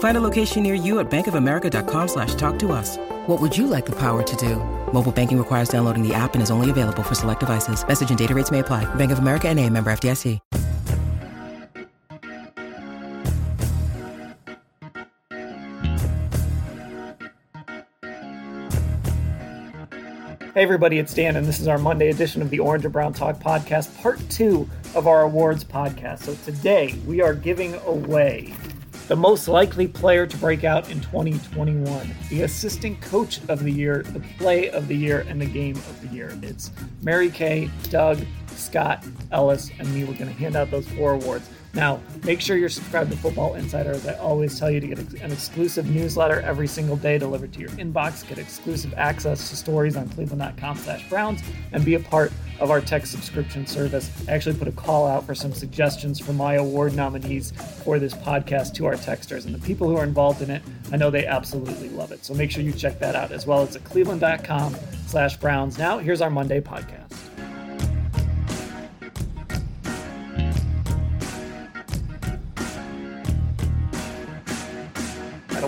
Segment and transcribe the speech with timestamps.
[0.00, 2.96] Find a location near you at bankofamerica.com slash talk to us.
[3.26, 4.56] What would you like the power to do?
[4.94, 7.86] Mobile banking requires downloading the app and is only available for select devices.
[7.86, 8.92] Message and data rates may apply.
[8.94, 10.40] Bank of America and a member FDIC.
[20.52, 23.12] Hey everybody, it's Dan, and this is our Monday edition of the Orange and Brown
[23.12, 26.20] Talk podcast, part two of our awards podcast.
[26.20, 28.52] So today we are giving away
[29.10, 34.04] the most likely player to break out in 2021, the assistant coach of the year,
[34.04, 36.32] the play of the year, and the game of the year.
[36.42, 36.70] It's
[37.02, 38.20] Mary Kay, Doug,
[38.54, 40.04] Scott, Ellis, and me.
[40.04, 41.50] We're going to hand out those four awards.
[41.72, 43.92] Now, make sure you're subscribed to Football Insider.
[43.92, 47.60] As I always tell you, to get an exclusive newsletter every single day delivered to
[47.60, 52.32] your inbox, get exclusive access to stories on cleveland.com slash Browns, and be a part
[52.58, 54.10] of our tech subscription service.
[54.28, 57.52] I actually put a call out for some suggestions for my award nominees
[57.84, 59.46] for this podcast to our texters.
[59.46, 62.24] And the people who are involved in it, I know they absolutely love it.
[62.24, 64.74] So make sure you check that out as well as at cleveland.com
[65.06, 65.78] slash Browns.
[65.78, 67.29] Now, here's our Monday podcast.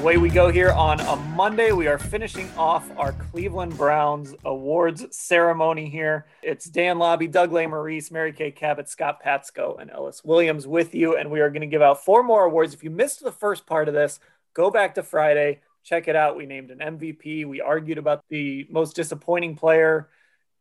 [0.02, 1.70] Away we go here on a Monday.
[1.70, 6.26] We are finishing off our Cleveland Browns awards ceremony here.
[6.42, 11.16] It's Dan Labbe, Doug Lesmerises, Mary Kay Cabot, Scott Patsko, and Ellis Williams with you.
[11.16, 12.74] And we are going to give out four more awards.
[12.74, 14.18] If you missed the first part of this,
[14.54, 16.36] go back to Friday, check it out.
[16.36, 17.46] We named an MVP.
[17.46, 20.08] We argued about the most disappointing player,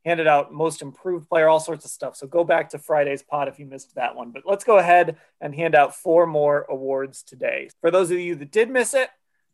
[0.05, 2.15] handed out most improved player, all sorts of stuff.
[2.15, 4.29] So go back to Friday's pod if you missed that one.
[4.29, 7.69] But let's go ahead and hand out four more awards today.
[7.81, 9.09] For those of you that did miss it,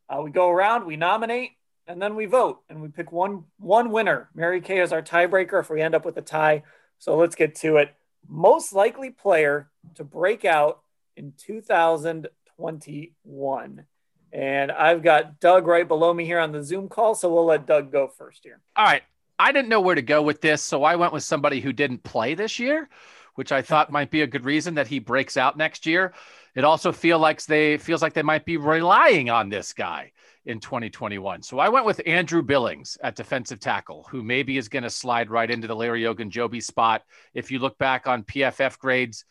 [0.09, 1.51] uh, we go around, we nominate,
[1.87, 4.29] and then we vote, and we pick one one winner.
[4.33, 6.63] Mary Kay is our tiebreaker if we end up with a tie.
[6.99, 7.95] So let's get to it.
[8.27, 10.81] Most likely player to break out
[11.15, 13.85] in 2021.
[14.33, 17.65] And I've got Doug right below me here on the Zoom call, so we'll let
[17.65, 18.59] Doug go first here.
[18.75, 19.01] All right.
[19.39, 22.03] I didn't know where to go with this, so I went with somebody who didn't
[22.03, 22.89] play this year,
[23.35, 26.13] which I thought might be a good reason that he breaks out next year.
[26.57, 30.11] It also feel like they feels like they might be relying on this guy
[30.47, 31.43] in 2021.
[31.43, 35.29] So I went with Andrew Billings at defensive tackle, who maybe is going to slide
[35.29, 37.03] right into the Larry Ogunjobi spot.
[37.35, 39.23] If you look back on PFF grades,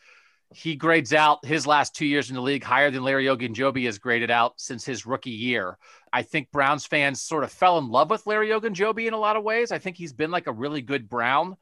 [0.53, 3.99] he grades out his last two years in the league higher than Larry Ogunjobi has
[3.99, 5.77] graded out since his rookie year.
[6.13, 9.35] I think Browns fans sort of fell in love with Larry Ogunjobi in a lot
[9.35, 9.73] of ways.
[9.73, 11.57] I think he's been like a really good Brown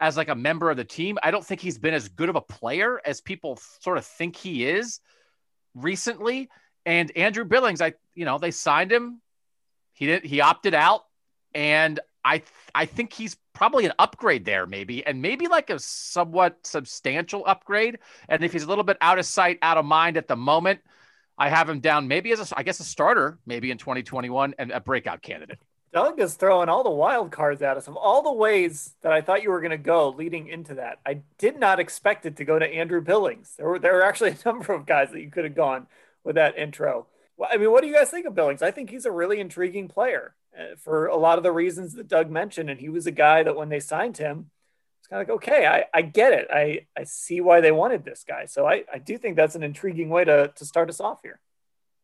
[0.00, 1.18] as like a member of the team.
[1.22, 4.36] I don't think he's been as good of a player as people sort of think
[4.36, 5.00] he is
[5.74, 6.48] recently.
[6.84, 9.20] And Andrew Billings, I you know they signed him.
[9.92, 10.26] He didn't.
[10.26, 11.04] He opted out,
[11.54, 12.42] and I
[12.74, 17.98] I think he's probably an upgrade there, maybe, and maybe like a somewhat substantial upgrade.
[18.28, 20.80] And if he's a little bit out of sight, out of mind at the moment,
[21.38, 24.70] I have him down maybe as a, I guess a starter, maybe in 2021, and
[24.70, 25.58] a breakout candidate.
[25.96, 29.22] Doug is throwing all the wild cards at us of all the ways that I
[29.22, 30.98] thought you were going to go leading into that.
[31.06, 33.54] I did not expect it to go to Andrew Billings.
[33.56, 35.86] There were there were actually a number of guys that you could have gone
[36.22, 37.06] with that intro.
[37.38, 38.60] Well, I mean, what do you guys think of Billings?
[38.60, 42.08] I think he's a really intriguing player uh, for a lot of the reasons that
[42.08, 44.50] Doug mentioned, and he was a guy that when they signed him,
[45.00, 46.48] it's kind of like, okay, I, I get it.
[46.52, 48.44] I, I see why they wanted this guy.
[48.44, 51.40] So I, I do think that's an intriguing way to, to start us off here.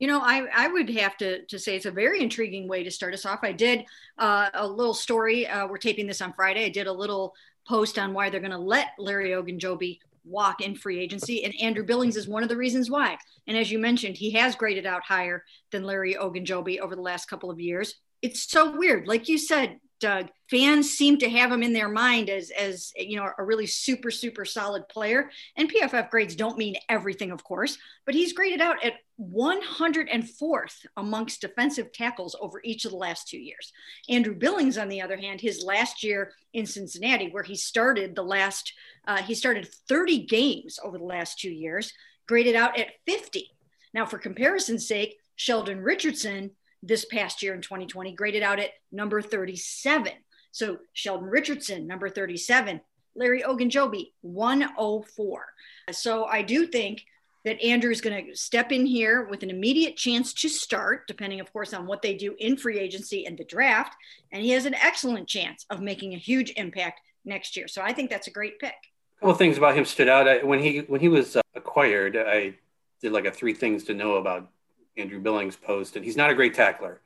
[0.03, 2.91] You know, I, I would have to, to say it's a very intriguing way to
[2.91, 3.39] start us off.
[3.45, 3.85] I did
[4.19, 5.47] uh, a little story.
[5.47, 6.65] Uh, we're taping this on Friday.
[6.65, 7.37] I did a little
[7.69, 11.45] post on why they're going to let Larry Ogunjobi walk in free agency.
[11.45, 13.17] And Andrew Billings is one of the reasons why.
[13.47, 17.27] And as you mentioned, he has graded out higher than Larry Ogunjobi over the last
[17.27, 17.95] couple of years.
[18.23, 19.07] It's so weird.
[19.07, 20.29] Like you said, Doug.
[20.51, 24.11] Fans seem to have him in their mind as, as you know, a really super,
[24.11, 25.31] super solid player.
[25.57, 31.41] And PFF grades don't mean everything, of course, but he's graded out at 104th amongst
[31.41, 33.73] defensive tackles over each of the last two years.
[34.09, 38.25] Andrew Billings, on the other hand, his last year in Cincinnati, where he started the
[38.25, 38.73] last,
[39.07, 41.93] uh, he started 30 games over the last two years,
[42.27, 43.49] graded out at 50.
[43.95, 46.51] Now, for comparison's sake, Sheldon Richardson
[46.83, 50.13] this past year in 2020, graded out at number 37.
[50.51, 52.81] So Sheldon Richardson, number 37,
[53.15, 55.47] Larry Ogunjobi, 104.
[55.93, 57.05] So I do think
[57.45, 61.41] that Andrew is going to step in here with an immediate chance to start, depending,
[61.41, 63.97] of course, on what they do in free agency and the draft.
[64.31, 67.67] And he has an excellent chance of making a huge impact next year.
[67.67, 68.75] So I think that's a great pick.
[69.19, 70.29] A couple things about him stood out.
[70.29, 72.55] I, when he when he was uh, acquired, I
[73.01, 74.51] did like a three things to know about
[74.97, 77.01] Andrew Billings post, and he's not a great tackler.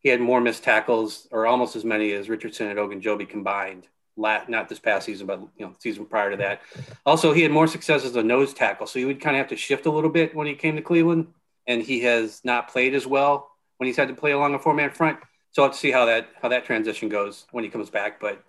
[0.00, 3.86] He had more missed tackles, or almost as many as Richardson and Ogunjobi combined.
[4.16, 6.60] Lat, Not this past season, but you know, season prior to that.
[7.06, 9.48] Also, he had more success as a nose tackle, so he would kind of have
[9.48, 11.28] to shift a little bit when he came to Cleveland,
[11.66, 14.90] and he has not played as well when he's had to play along a four-man
[14.90, 15.18] front.
[15.52, 18.20] So I'll have to see how that how that transition goes when he comes back.
[18.20, 18.42] But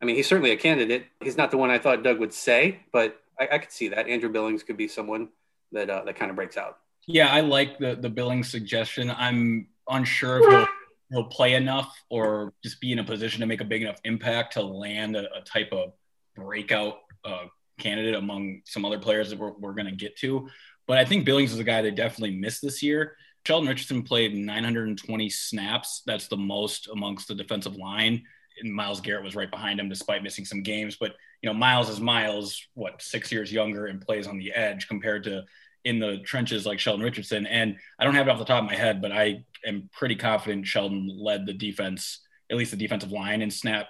[0.00, 1.06] I mean, he's certainly a candidate.
[1.20, 4.08] He's not the one I thought Doug would say, but I, I could see that
[4.08, 5.28] Andrew Billings could be someone
[5.72, 6.78] that uh, that kind of breaks out.
[7.06, 9.10] Yeah, I like the the billing suggestion.
[9.10, 10.66] I'm unsure if he'll,
[11.10, 14.54] he'll play enough or just be in a position to make a big enough impact
[14.54, 15.92] to land a, a type of
[16.34, 17.44] breakout uh,
[17.78, 20.48] candidate among some other players that we're, we're going to get to.
[20.86, 23.16] But I think Billings is a guy they definitely missed this year.
[23.46, 26.02] Sheldon Richardson played 920 snaps.
[26.06, 28.24] That's the most amongst the defensive line.
[28.60, 30.96] And Myles Garrett was right behind him despite missing some games.
[30.96, 34.88] But, you know, Myles is Myles, what, six years younger and plays on the edge
[34.88, 35.44] compared to
[35.86, 37.46] in the trenches like Sheldon Richardson.
[37.46, 40.16] And I don't have it off the top of my head, but I am pretty
[40.16, 43.86] confident Sheldon led the defense, at least the defensive line in snap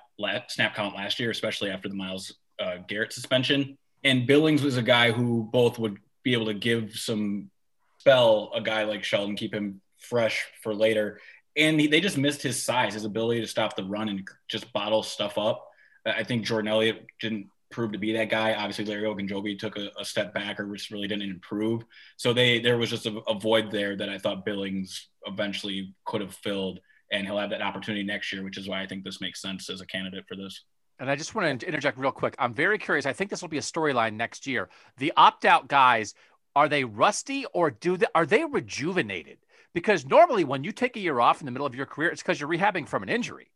[0.48, 3.78] snap count last year, especially after the Myles uh, Garrett suspension.
[4.04, 7.50] And Billings was a guy who both would be able to give some
[7.98, 11.18] spell a guy like Sheldon, keep him fresh for later.
[11.56, 14.70] And he, they just missed his size, his ability to stop the run and just
[14.74, 15.66] bottle stuff up.
[16.04, 18.54] I think Jordan Elliott didn't prove to be that guy.
[18.54, 21.84] Obviously, Larry Ogunjobi took a, a, step back or just really didn't improve.
[22.16, 26.20] So they there was just a, a, void there that I thought Billings eventually could
[26.20, 26.80] have filled,
[27.10, 29.68] and he'll have that opportunity next year, which is why I think this makes sense
[29.68, 30.64] as a candidate for this.
[30.98, 32.34] And I just want to interject real quick.
[32.38, 33.04] I'm very curious.
[33.04, 34.70] I think this will be a storyline next year.
[34.96, 36.14] The opt-out guys
[36.54, 39.38] are they rusty or do they are they rejuvenated?
[39.74, 42.22] Because normally when you take a year off in the middle of your career, it's
[42.22, 43.50] because you're rehabbing from an injury.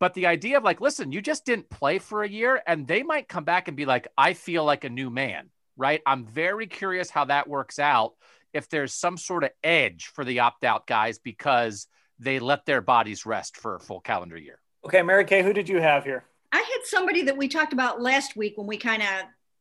[0.00, 3.02] But the idea of like, listen, you just didn't play for a year, and they
[3.02, 6.02] might come back and be like, I feel like a new man, right?
[6.06, 8.14] I'm very curious how that works out.
[8.52, 11.86] If there's some sort of edge for the opt out guys because
[12.18, 14.60] they let their bodies rest for a full calendar year.
[14.84, 16.24] Okay, Mary Kay, who did you have here?
[16.52, 19.08] I had somebody that we talked about last week when we kind of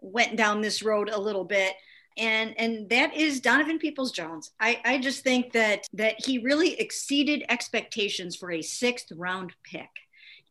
[0.01, 1.74] went down this road a little bit
[2.18, 4.51] and and that is Donovan Peoples Jones.
[4.59, 9.89] I I just think that that he really exceeded expectations for a sixth round pick.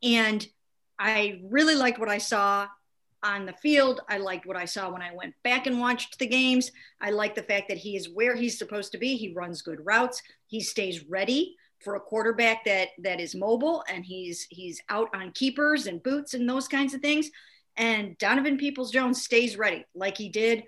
[0.02, 0.46] And
[0.98, 2.66] I really liked what I saw
[3.22, 4.00] on the field.
[4.08, 6.70] I liked what I saw when I went back and watched the games.
[7.00, 9.16] I like the fact that he is where he's supposed to be.
[9.16, 10.22] He runs good routes.
[10.46, 15.32] He stays ready for a quarterback that that is mobile and he's he's out on
[15.32, 17.30] keepers and boots and those kinds of things.
[17.76, 20.64] And Donovan Peoples Jones stays ready like he did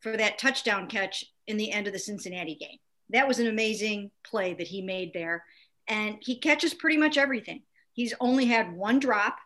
[0.00, 2.78] for that touchdown catch in the end of the Cincinnati game.
[3.10, 5.44] That was an amazing play that he made there.
[5.86, 7.62] And he catches pretty much everything.
[7.94, 9.38] He's only had one drop.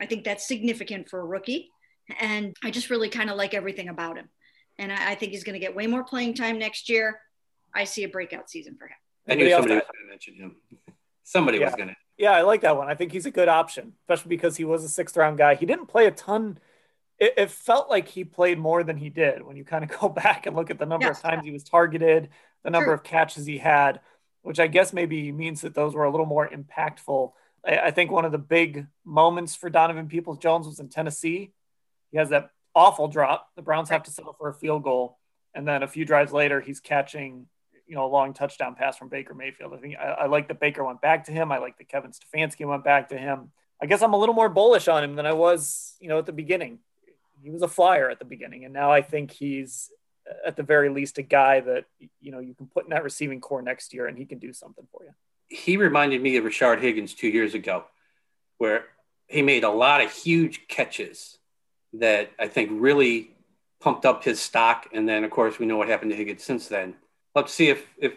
[0.00, 1.70] I think that's significant for a rookie.
[2.20, 4.28] And I just really kind of like everything about him.
[4.78, 7.20] And I, I think he's going to get way more playing time next year.
[7.74, 8.96] I see a breakout season for him.
[9.28, 10.56] I knew somebody was going to mention him.
[11.24, 11.66] Somebody yeah.
[11.66, 11.96] was going to.
[12.16, 12.88] Yeah, I like that one.
[12.88, 15.56] I think he's a good option, especially because he was a sixth round guy.
[15.56, 16.58] He didn't play a ton.
[17.18, 20.08] It, it felt like he played more than he did when you kind of go
[20.24, 21.18] back and look at the number yes.
[21.18, 22.28] of times he was targeted,
[22.64, 22.94] the number True.
[22.94, 24.00] of catches he had,
[24.42, 27.32] which I guess maybe means that those were a little more impactful
[27.68, 31.52] I, think one of the big moments for Donovan Peoples Jones was in Tennessee.
[32.10, 33.48] He has that awful drop.
[33.56, 35.18] The Browns have to settle for a field goal.
[35.54, 37.46] And then a few drives later, he's catching,
[37.86, 39.74] you know, a long touchdown pass from Baker Mayfield.
[39.74, 41.52] I think I, I like that Baker went back to him.
[41.52, 43.52] I like that Kevin Stefanski went back to him.
[43.82, 46.26] I guess I'm a little more bullish on him than I was, you know, at
[46.26, 46.78] the beginning.
[47.42, 49.90] He was a flyer at the beginning, and now I think he's
[50.44, 51.84] at the very least a guy that
[52.20, 54.52] you know you can put in that receiving corps next year, and he can do
[54.52, 55.12] something for you
[55.48, 57.84] he reminded me of Rashard Higgins two years ago,
[58.58, 58.84] where
[59.26, 61.38] he made a lot of huge catches
[61.94, 63.30] that I think really
[63.80, 64.88] pumped up his stock.
[64.92, 66.94] And then, of course, we know what happened to Higgins since then.
[67.34, 68.14] Let's see if if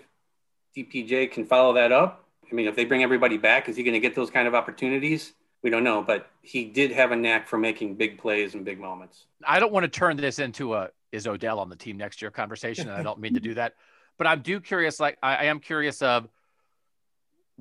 [0.76, 2.26] DPJ can follow that up.
[2.50, 4.56] I mean, if they bring everybody back, is he going to get those kind of
[4.56, 5.34] opportunities?
[5.64, 8.80] we don't know, but he did have a knack for making big plays and big
[8.80, 9.26] moments.
[9.46, 12.32] I don't want to turn this into a is Odell on the team next year
[12.32, 13.74] conversation, and I don't mean to do that,
[14.18, 15.00] but I'm do curious.
[15.00, 16.30] Like I, I am curious of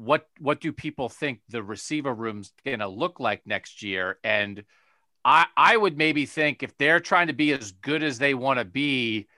[0.01, 4.65] what what do people think the receiver room's going to look like next year, and
[5.25, 8.59] I I would maybe think if they're trying to be as good as they want
[8.59, 9.29] to be.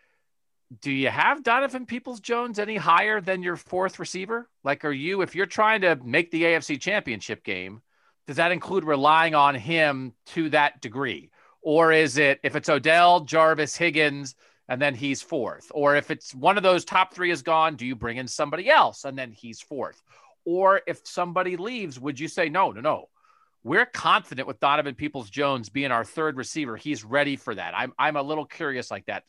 [0.81, 4.49] Do you have Donovan Peoples Jones any higher than your fourth receiver?
[4.65, 7.83] Like, are you, if you're trying to make the AFC championship game,
[8.27, 11.31] does that include relying on him to that degree?
[11.61, 14.35] Or is it if it's Odell, Jarvis, Higgins,
[14.67, 15.71] and then he's fourth?
[15.75, 18.71] Or if it's one of those top three is gone, do you bring in somebody
[18.71, 20.03] else and then he's fourth?
[20.45, 23.09] Or if somebody leaves, would you say, no, no, no?
[23.65, 26.77] We're confident with Donovan Peoples Jones being our third receiver.
[26.77, 27.75] He's ready for that.
[27.77, 29.25] I'm, I'm a little curious like that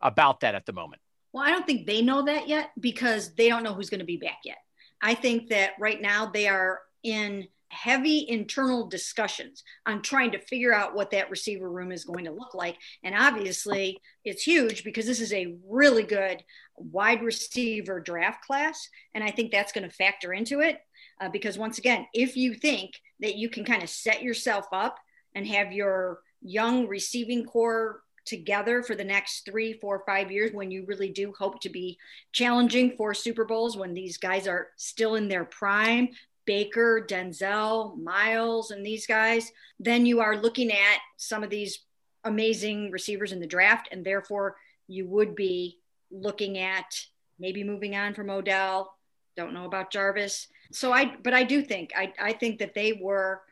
[0.00, 1.00] about that at the moment.
[1.32, 4.06] Well, I don't think they know that yet because they don't know who's going to
[4.06, 4.58] be back yet.
[5.00, 10.72] I think that right now they are in heavy internal discussions on trying to figure
[10.72, 12.76] out what that receiver room is going to look like.
[13.02, 16.42] And obviously, it's huge because this is a really good
[16.76, 18.88] wide receiver draft class.
[19.14, 20.80] And I think that's going to factor into it.
[21.20, 24.98] Uh, because once again, if you think that you can kind of set yourself up
[25.34, 30.70] and have your young receiving corps together for the next three, four, five years when
[30.70, 31.98] you really do hope to be
[32.32, 36.10] challenging for Super Bowls when these guys are still in their prime,
[36.48, 41.80] Baker, Denzel, Myles, and these guys, then you are looking at some of these
[42.24, 43.90] amazing receivers in the draft.
[43.92, 45.78] And therefore, you would be
[46.10, 47.04] looking at
[47.38, 48.94] maybe moving on from Odell.
[49.36, 50.48] Don't know about Jarvis.
[50.72, 53.42] So I, but I do think, I, I think that they were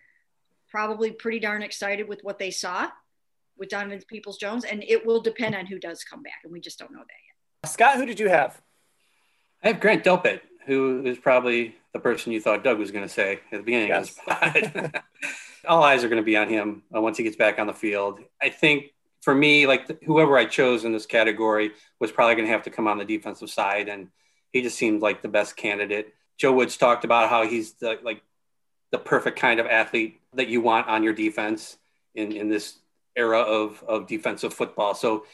[0.70, 2.88] probably pretty darn excited with what they saw
[3.58, 4.64] with Donovan Peoples Jones.
[4.64, 6.40] And it will depend on who does come back.
[6.44, 7.70] And we just don't know that yet.
[7.70, 8.62] Scott, who did you have?
[9.62, 13.12] I have Grant Delpit, who is probably the person you thought Doug was going to
[13.12, 14.10] say at the beginning yes.
[14.10, 15.02] of this pod.
[15.68, 17.72] All eyes are going to be on him uh, once he gets back on the
[17.72, 18.20] field.
[18.40, 18.92] I think
[19.22, 22.62] for me, like the, whoever I chose in this category was probably going to have
[22.64, 24.08] to come on the defensive side, and
[24.52, 26.14] he just seemed like the best candidate.
[26.36, 28.22] Joe Woods talked about how he's the, like
[28.92, 31.76] the perfect kind of athlete that you want on your defense
[32.14, 32.78] in, in this
[33.16, 34.94] era of, of defensive football.
[34.94, 35.24] So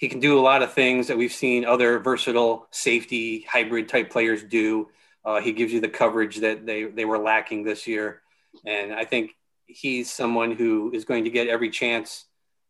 [0.00, 4.08] he can do a lot of things that we've seen other versatile safety hybrid type
[4.10, 4.88] players do.
[5.26, 8.22] Uh, he gives you the coverage that they, they were lacking this year.
[8.64, 9.32] And I think
[9.66, 12.24] he's someone who is going to get every chance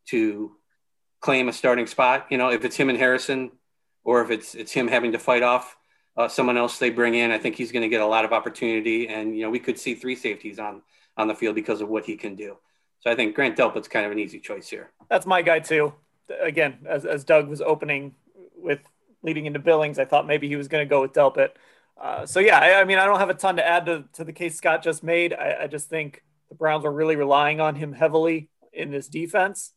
[0.07, 0.57] to
[1.21, 2.27] claim a starting spot.
[2.31, 3.53] You know, if it's him and Harrison,
[4.03, 5.77] or if it's it's him having to fight off
[6.17, 8.33] uh, someone else they bring in, I think he's going to get a lot of
[8.33, 9.07] opportunity.
[9.07, 10.83] And you know, we could see three safeties on
[11.17, 12.57] on the field because of what he can do.
[12.99, 14.91] So I think Grant Delpit's kind of an easy choice here.
[15.09, 15.95] That's my guy too.
[16.41, 18.15] Again, as as Doug was opening
[18.57, 18.81] with
[19.23, 21.51] leading into Billings, I thought maybe he was going to go with Delpit.
[22.01, 24.25] Uh, so yeah, I, I, mean, I don't have a ton to add to, to
[24.25, 25.35] the case Scott just made.
[25.35, 29.73] I, I, just think the Browns are really relying on him heavily in this defense.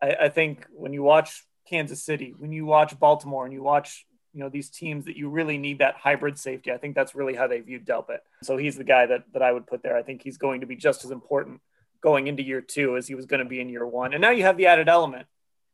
[0.00, 4.06] I, I, think when you watch Kansas City, when you watch Baltimore, and you watch
[4.32, 7.34] you know these teams that you really need that hybrid safety, I think that's really
[7.34, 8.20] how they viewed Delpit.
[8.42, 9.96] So he's the guy that that I would put there.
[9.96, 11.60] I think he's going to be just as important
[12.00, 14.14] going into year two as he was going to be in year one.
[14.14, 15.26] And now you have the added element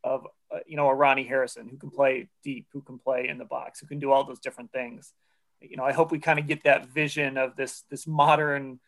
[0.05, 3.39] of uh, you know a Ronnie Harrison who can play deep, who can play in
[3.39, 5.13] the box, who can do all those different things
[5.71, 8.81] you know, I hope we kind of get that vision of this this modern,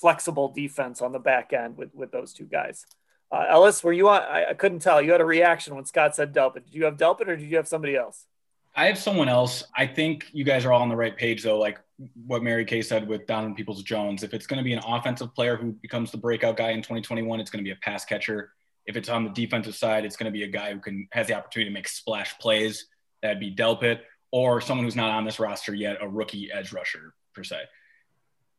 [0.00, 2.84] flexible defense on the back end with with those two guys.
[3.30, 4.22] Uh, Ellis, were you on?
[4.22, 5.02] I, I, couldn't tell.
[5.02, 6.64] You had a reaction when Scott said Delpit.
[6.64, 8.24] Did you have Delpit or did you have somebody else?
[8.76, 9.64] I have someone else.
[9.76, 11.58] I think you guys are all on the right page, though.
[11.58, 11.80] Like
[12.26, 14.22] what Mary Kay said with Donovan Peoples Jones.
[14.22, 17.40] If it's going to be an offensive player who becomes the breakout guy in 2021,
[17.40, 18.52] it's going to be a pass catcher.
[18.86, 21.26] If it's on the defensive side, it's going to be a guy who can has
[21.26, 22.86] the opportunity to make splash plays.
[23.22, 24.00] That'd be Delpit
[24.30, 27.62] or someone who's not on this roster yet, a rookie edge rusher per se.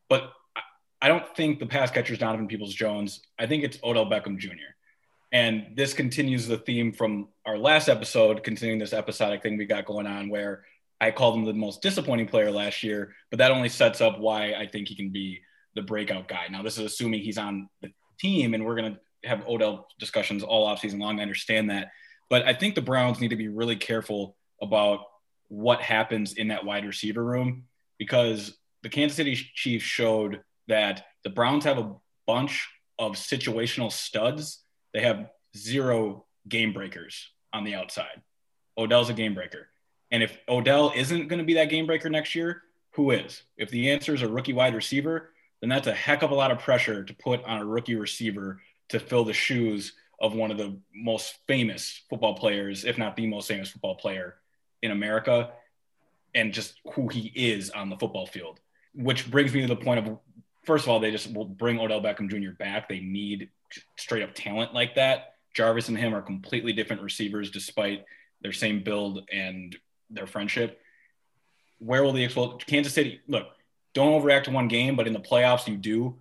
[0.10, 0.32] But
[1.02, 3.22] I don't think the pass catcher is Donovan Peoples Jones.
[3.38, 4.74] I think it's Odell Beckham Jr.
[5.32, 9.86] And this continues the theme from our last episode, continuing this episodic thing we got
[9.86, 10.64] going on where
[11.00, 14.54] I called him the most disappointing player last year, but that only sets up why
[14.54, 15.42] I think he can be
[15.76, 16.48] the breakout guy.
[16.50, 20.44] Now, this is assuming he's on the team, and we're going to have Odell discussions
[20.44, 21.20] all offseason long.
[21.20, 21.92] I understand that.
[22.30, 25.02] But I think the Browns need to be really careful about
[25.48, 27.64] what happens in that wide receiver room
[27.98, 31.96] because the Kansas City Chiefs showed that the Browns have a
[32.26, 32.70] bunch
[33.00, 34.64] of situational studs.
[34.94, 38.22] They have zero game breakers on the outside.
[38.78, 39.68] Odell's a game breaker.
[40.12, 43.44] And if Odell isn't going to be that game breaker next year, who is?
[43.58, 45.32] If the answer is a rookie wide receiver,
[45.62, 48.62] then that's a heck of a lot of pressure to put on a rookie receiver
[48.90, 53.28] to fill the shoes of one of the most famous football players, if not the
[53.28, 54.36] most famous football player
[54.82, 55.52] in America
[56.34, 58.60] and just who he is on the football field.
[58.94, 60.18] Which brings me to the point of
[60.66, 62.52] first of all, they just will bring Odell Beckham Jr.
[62.52, 62.90] back.
[62.90, 63.50] They need
[63.96, 65.36] straight up talent like that.
[65.54, 68.06] Jarvis and him are completely different receivers, despite
[68.42, 69.76] their same build and
[70.10, 70.80] their friendship.
[71.80, 72.66] Where will the explode?
[72.66, 73.48] Kansas City, look,
[73.94, 76.16] don't overreact to one game, but in the playoffs, you do.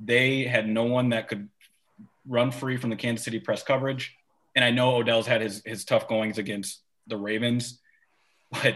[0.00, 1.48] They had no one that could
[2.26, 4.16] run free from the Kansas City press coverage.
[4.54, 7.80] And I know Odell's had his, his tough goings against the Ravens,
[8.50, 8.74] but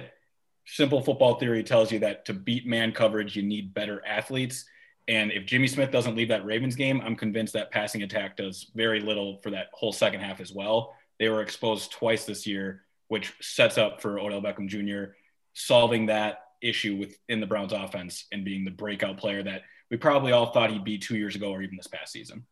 [0.67, 4.65] simple football theory tells you that to beat man coverage, you need better athletes.
[5.09, 8.71] And if Jimmy Smith doesn't leave that Ravens game, I'm convinced that passing attack does
[8.75, 10.95] very little for that whole second half as well.
[11.19, 15.13] They were exposed twice this year, which sets up for Odell Beckham Jr.
[15.55, 20.33] solving that issue within the Browns offense and being the breakout player that we probably
[20.33, 22.45] all thought he'd be two years ago or even this past season.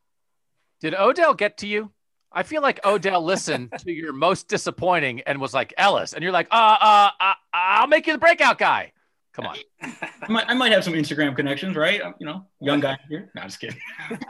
[0.80, 1.90] Did Odell get to you?
[2.32, 6.32] I feel like Odell listened to your most disappointing and was like Ellis, and you're
[6.32, 8.92] like, uh, uh, uh I'll make you the breakout guy.
[9.34, 9.56] Come on.
[9.82, 12.00] I might, I might have some Instagram connections, right?
[12.18, 13.30] You know, young guy here.
[13.34, 13.78] No, I'm just kidding.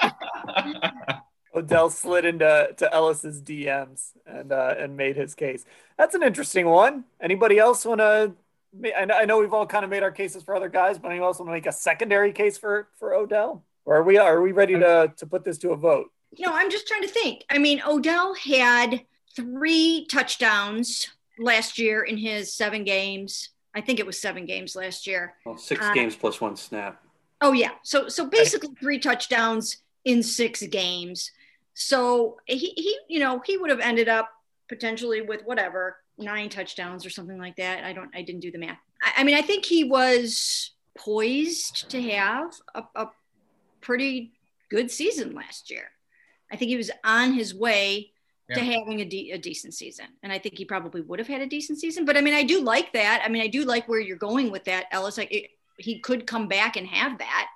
[1.55, 5.65] Odell slid into to Ellis's DMs and uh, and made his case.
[5.99, 7.05] That's an interesting one.
[7.21, 8.33] Anybody else want to?
[8.97, 11.39] I know we've all kind of made our cases for other guys, but anyone else
[11.39, 13.63] want to make a secondary case for for Odell?
[13.85, 16.11] Or are we are we ready to to put this to a vote?
[16.39, 17.45] Know, I'm just trying to think.
[17.51, 19.03] I mean, Odell had
[19.35, 23.51] three touchdowns last year in his seven games.
[23.75, 25.35] I think it was seven games last year.
[25.45, 27.03] Well, six uh, games plus one snap.
[27.41, 27.73] Oh yeah.
[27.83, 31.31] So so basically three touchdowns in six games.
[31.75, 34.31] So he, he you know he would have ended up
[34.69, 37.85] potentially with whatever nine touchdowns or something like that.
[37.85, 38.79] I don't I didn't do the math.
[39.03, 43.07] I, I mean I think he was poised to have a, a
[43.81, 44.33] pretty
[44.71, 45.91] good season last year.
[46.53, 48.13] I think he was on his way
[48.49, 48.57] yeah.
[48.57, 50.07] to having a, de- a decent season.
[50.23, 52.05] And I think he probably would have had a decent season.
[52.05, 53.23] But I mean, I do like that.
[53.25, 55.19] I mean, I do like where you're going with that, Ellis.
[55.19, 57.49] Like it, he could come back and have that,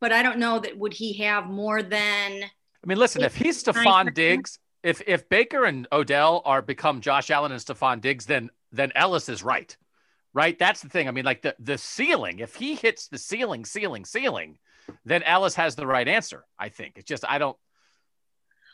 [0.00, 2.42] but I don't know that would he have more than.
[2.42, 7.30] I mean, listen, if he's Stefon Diggs, if if Baker and Odell are become Josh
[7.30, 9.76] Allen and Stefon Diggs, then then Ellis is right,
[10.32, 10.58] right?
[10.58, 11.08] That's the thing.
[11.08, 12.38] I mean, like the the ceiling.
[12.38, 14.58] If he hits the ceiling, ceiling, ceiling,
[15.04, 16.44] then Ellis has the right answer.
[16.58, 17.56] I think it's just I don't.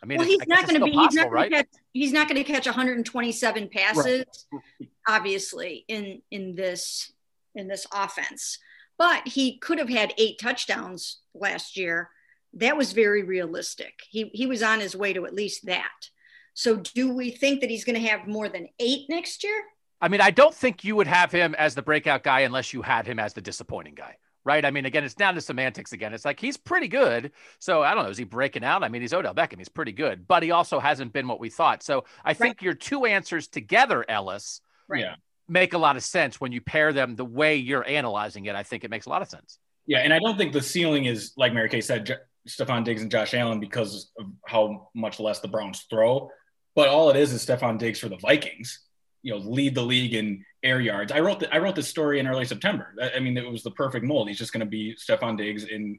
[0.07, 0.93] I mean, well, he's not going to be.
[0.93, 1.51] Possible, he's not going right?
[1.51, 1.67] to catch.
[1.93, 4.63] He's not going to catch 127 passes, right.
[5.09, 7.13] obviously in in this
[7.57, 8.59] in this offense.
[8.99, 12.11] But he could have had eight touchdowns last year.
[12.55, 13.95] That was very realistic.
[14.09, 16.09] He he was on his way to at least that.
[16.55, 19.61] So, do we think that he's going to have more than eight next year?
[20.01, 22.81] I mean, I don't think you would have him as the breakout guy unless you
[22.81, 24.65] had him as the disappointing guy right?
[24.65, 26.15] I mean, again, it's down to semantics again.
[26.15, 27.33] It's like he's pretty good.
[27.59, 28.85] So I don't know, is he breaking out?
[28.85, 29.59] I mean, he's Odell Beckham.
[29.59, 31.83] He's pretty good, but he also hasn't been what we thought.
[31.83, 35.01] So I think your two answers together, Ellis, right.
[35.01, 35.17] yeah.
[35.49, 38.55] make a lot of sense when you pair them the way you're analyzing it.
[38.55, 39.59] I think it makes a lot of sense.
[39.85, 42.15] Yeah, and I don't think the ceiling is like Mary Kay said, J-
[42.49, 46.31] Stefon Diggs and Josh Allen because of how much less the Browns throw.
[46.77, 48.86] But all it is is Stefon Diggs for the Vikings
[49.27, 51.11] you know lead the league in air yards.
[51.11, 52.95] I wrote the, I wrote this story in early September.
[53.15, 54.29] I mean, it was the perfect mold.
[54.29, 55.99] He's just going to be Stefon Diggs in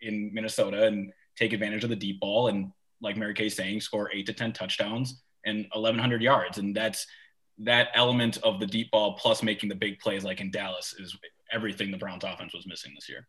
[0.00, 2.70] in Minnesota and take advantage of the deep ball and
[3.02, 6.58] like Mary Kay saying, score eight to ten touchdowns and 1,100 yards.
[6.58, 7.06] And that's
[7.58, 11.16] that element of the deep ball plus making the big plays like in Dallas is
[11.52, 13.26] everything the Browns offense was missing this year.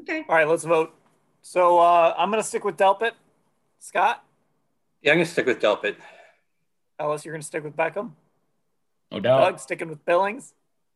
[0.00, 0.24] Okay.
[0.28, 0.94] All right, let's vote.
[1.40, 3.12] So uh, I'm going to stick with Delpit.
[3.78, 4.22] Scott?
[5.00, 5.96] Yeah, I'm going to stick with Delpit.
[6.98, 8.12] Ellis, you're going to stick with Beckham?
[9.12, 9.40] No doubt.
[9.40, 10.54] Doug sticking with Billings.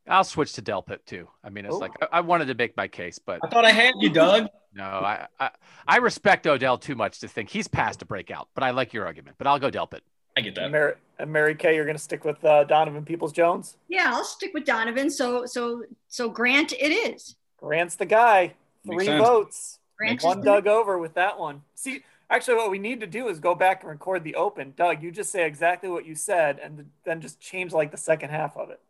[0.09, 1.29] I'll switch to Delpit too.
[1.43, 1.81] I mean, it's Ooh.
[1.81, 4.49] like I, I, wanted to make my case, but I thought I had you, Doug.
[4.75, 5.51] no, I, I,
[5.87, 8.49] I respect Odell too much to think he's past a breakout.
[8.55, 9.37] But I like your argument.
[9.39, 10.01] But I'll go Delpit.
[10.37, 10.71] I get that.
[10.71, 13.77] Mary, and Mary Kay, you're going to stick with uh, Donovan Peoples Jones.
[13.89, 15.11] Yeah, I'll stick with Donovan.
[15.11, 17.37] So so so Grant, it is.
[17.59, 18.55] Grant's the guy.
[18.85, 19.79] Three votes.
[19.99, 21.63] Grant won Doug over with that one.
[21.75, 24.73] See, Actually, what we need to do is go back and record the open.
[24.77, 28.31] Doug, you just say exactly what you said and then just change like the second
[28.31, 28.81] half of it.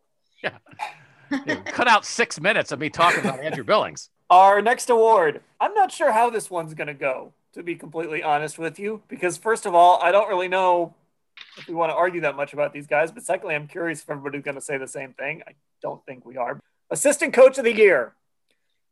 [0.43, 0.57] Yeah.
[1.47, 4.11] yeah cut out six minutes of me talking about Andrew Billings.
[4.31, 5.43] Our next award.
[5.61, 9.03] I'm not sure how this one's going to go, to be completely honest with you,
[9.09, 10.95] because first of all, I don't really know
[11.59, 13.13] if we want to argue that much about these guys.
[13.13, 15.43] But secondly, I'm curious if everybody's going to say the same thing.
[15.47, 16.59] I don't think we are.
[16.91, 18.15] Assistant Coach of the Year.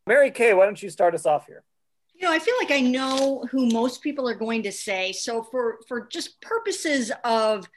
[0.06, 1.62] Mary Kay, why don't you start us off here?
[2.14, 5.12] You know, I feel like I know who most people are going to say.
[5.12, 7.68] So for for just purposes of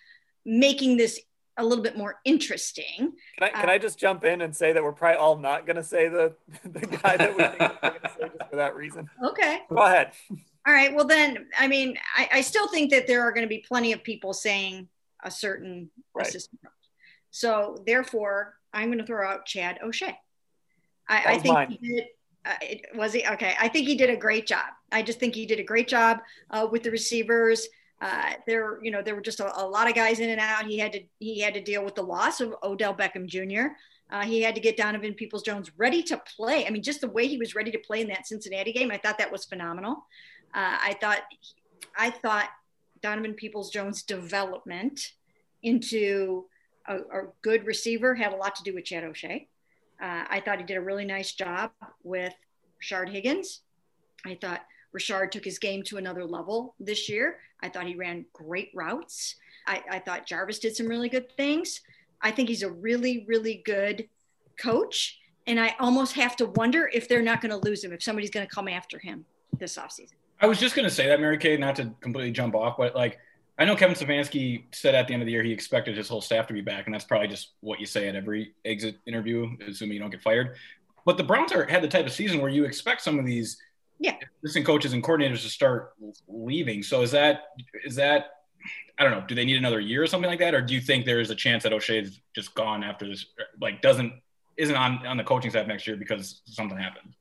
[0.45, 1.19] making this
[1.57, 3.13] a little bit more interesting.
[3.39, 5.65] Can I, can uh, I just jump in and say that we're probably all not
[5.65, 8.55] going to say the, the guy that we think we're going to say just for
[8.57, 9.09] that reason?
[9.25, 9.61] Okay.
[9.67, 10.11] Go ahead.
[10.67, 10.93] All right.
[10.93, 13.91] Well, then, I mean, I, I still think that there are going to be plenty
[13.91, 14.87] of people saying
[15.23, 16.27] a certain right.
[16.27, 16.71] assistant coach.
[17.31, 20.17] So, therefore, I'm going to throw out Chad O'Shea.
[21.09, 22.05] I, I think he did,
[22.95, 23.55] Was he okay?
[23.59, 24.67] I think he did a great job.
[24.91, 26.19] I just think he did a great job
[26.49, 27.67] uh, with the receivers.
[27.99, 30.65] Uh, there, you know, there were just a, a, lot of guys in and out.
[30.65, 33.73] He had to he had to deal with the loss of Odell Beckham Jr.
[34.09, 36.65] Uh, he had to get Donovan Peoples Jones ready to play.
[36.65, 38.97] I mean, just the way he was ready to play in that Cincinnati game, I
[38.97, 40.05] thought that was phenomenal.
[40.53, 41.23] Uh, I thought,
[41.97, 42.49] I thought
[43.01, 45.13] Donovan Peoples Jones' development
[45.61, 46.45] into
[46.87, 49.47] a, a, good receiver had a lot to do with Chad O'Shea.
[50.01, 51.71] Uh, I thought he did a really nice job
[52.03, 52.33] with
[52.83, 53.61] Rashard Higgins.
[54.25, 54.61] I thought
[54.95, 57.39] Rashard took his game to another level this year.
[57.61, 59.35] I thought he ran great routes.
[59.65, 61.81] I, I thought Jarvis did some really good things.
[62.21, 64.07] I think he's a really, really good
[64.59, 65.19] coach.
[65.45, 68.29] And I almost have to wonder if they're not going to lose him, if somebody's
[68.29, 69.25] going to come after him
[69.57, 70.13] this offseason.
[70.39, 72.95] I was just going to say that, Mary Kay, not to completely jump off, but
[72.95, 73.17] like,
[73.59, 76.21] I know Kevin Stefanski said at the end of the year he expected his whole
[76.21, 79.49] staff to be back, and that's probably just what you say at every exit interview,
[79.67, 80.55] assuming you don't get fired.
[81.05, 83.57] But the Browns are had the type of season where you expect some of these
[83.99, 84.15] yeah.
[84.43, 85.93] assistant coaches and coordinators to start
[86.27, 86.83] leaving.
[86.83, 87.45] So is that
[87.83, 88.31] is that
[88.99, 89.23] I don't know.
[89.27, 91.29] Do they need another year or something like that, or do you think there is
[91.29, 93.25] a chance that O'Shea's just gone after this?
[93.61, 94.13] Like, doesn't
[94.57, 97.13] isn't on on the coaching staff next year because something happened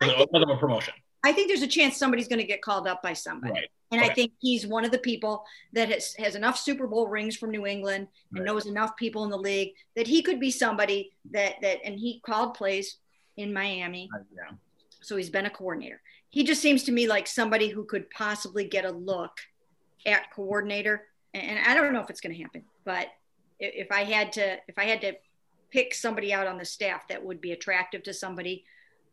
[0.00, 0.94] because of a promotion.
[1.24, 3.52] I think there's a chance somebody's going to get called up by somebody.
[3.52, 3.68] Right.
[3.94, 4.10] And okay.
[4.10, 7.50] I think he's one of the people that has, has enough Super Bowl rings from
[7.50, 8.46] New England and right.
[8.46, 12.20] knows enough people in the league that he could be somebody that that and he
[12.26, 12.96] called plays
[13.36, 14.10] in Miami.
[14.12, 14.56] Uh, yeah.
[15.00, 16.00] So he's been a coordinator.
[16.30, 19.38] He just seems to me like somebody who could possibly get a look
[20.04, 23.08] at coordinator and I don't know if it's going to happen, but
[23.58, 25.14] if I had to, if I had to
[25.70, 28.64] pick somebody out on the staff that would be attractive to somebody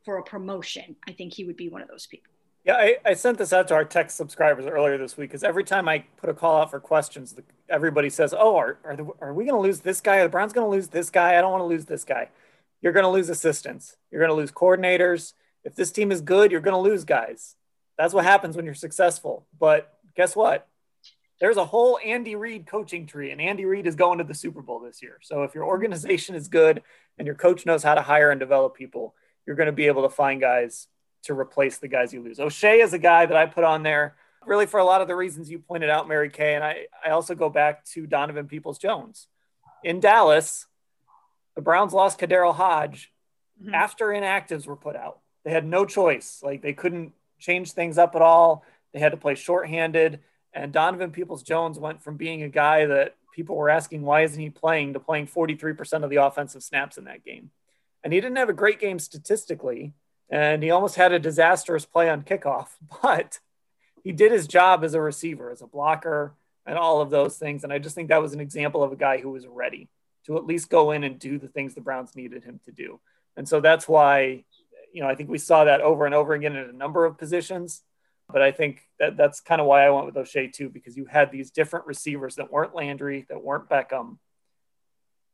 [0.06, 2.31] for a promotion, I think he would be one of those people.
[2.64, 5.64] Yeah, I, I sent this out to our tech subscribers earlier this week because every
[5.64, 7.36] time I put a call out for questions,
[7.68, 10.18] everybody says, "Oh, are are, the, are we going to lose this guy?
[10.18, 11.38] Are the Browns going to lose this guy?
[11.38, 12.30] I don't want to lose this guy."
[12.82, 13.96] You're going to lose assistants.
[14.10, 15.34] You're going to lose coordinators.
[15.64, 17.56] If this team is good, you're going to lose guys.
[17.96, 19.46] That's what happens when you're successful.
[19.60, 20.68] But guess what?
[21.42, 24.62] there's a whole Andy Reid coaching tree, and Andy Reid is going to the Super
[24.62, 25.18] Bowl this year.
[25.24, 26.84] So if your organization is good
[27.18, 30.04] and your coach knows how to hire and develop people, you're going to be able
[30.04, 30.88] to find guys
[31.24, 32.40] to replace the guys you lose.
[32.40, 35.16] O'Shea is a guy that I put on there really for a lot of the
[35.16, 36.56] reasons you pointed out, Mary Kay.
[36.56, 39.28] And I, I also go back to Donovan Peoples Jones.
[39.84, 40.66] In Dallas,
[41.56, 43.12] the Browns lost KhaDarel Hodge
[43.62, 43.74] mm-hmm.
[43.74, 45.20] after inactives were put out.
[45.44, 46.42] They had no choice.
[46.44, 48.66] Like they couldn't change things up at all.
[48.94, 50.20] They had to play shorthanded.
[50.54, 54.40] And Donovan Peoples Jones went from being a guy that people were asking, why isn't
[54.40, 57.52] he playing, to playing 43% of the offensive snaps in that game.
[58.04, 59.94] And he didn't have a great game statistically.
[60.32, 62.70] And he almost had a disastrous play on kickoff,
[63.04, 63.40] but
[64.04, 66.34] he did his job as a receiver, as a blocker,
[66.66, 67.64] and all of those things.
[67.64, 69.90] And I just think that was an example of a guy who was ready
[70.26, 73.00] to at least go in and do the things the Browns needed him to do.
[73.36, 74.44] And so that's why,
[74.94, 77.18] you know, I think we saw that over and over again in a number of
[77.18, 77.82] positions.
[78.32, 81.06] But I think that that's kind of why I went with O'Shea too, because you
[81.06, 84.18] had these different receivers that weren't Landry, that weren't Beckham.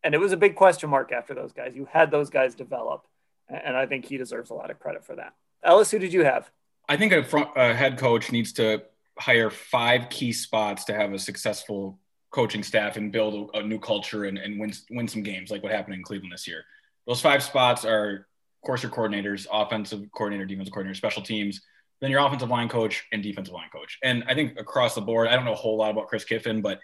[0.03, 1.75] And it was a big question mark after those guys.
[1.75, 3.05] You had those guys develop.
[3.49, 5.33] And I think he deserves a lot of credit for that.
[5.63, 6.49] Ellis, who did you have?
[6.89, 8.83] I think a, front, a head coach needs to
[9.19, 11.99] hire five key spots to have a successful
[12.31, 15.63] coaching staff and build a, a new culture and, and win, win some games like
[15.63, 16.63] what happened in Cleveland this year.
[17.07, 21.62] Those five spots are, of course, your coordinators, offensive coordinator, defensive coordinator, special teams,
[22.01, 23.97] then your offensive line coach and defensive line coach.
[24.03, 26.62] And I think across the board, I don't know a whole lot about Chris Kiffin,
[26.62, 26.79] but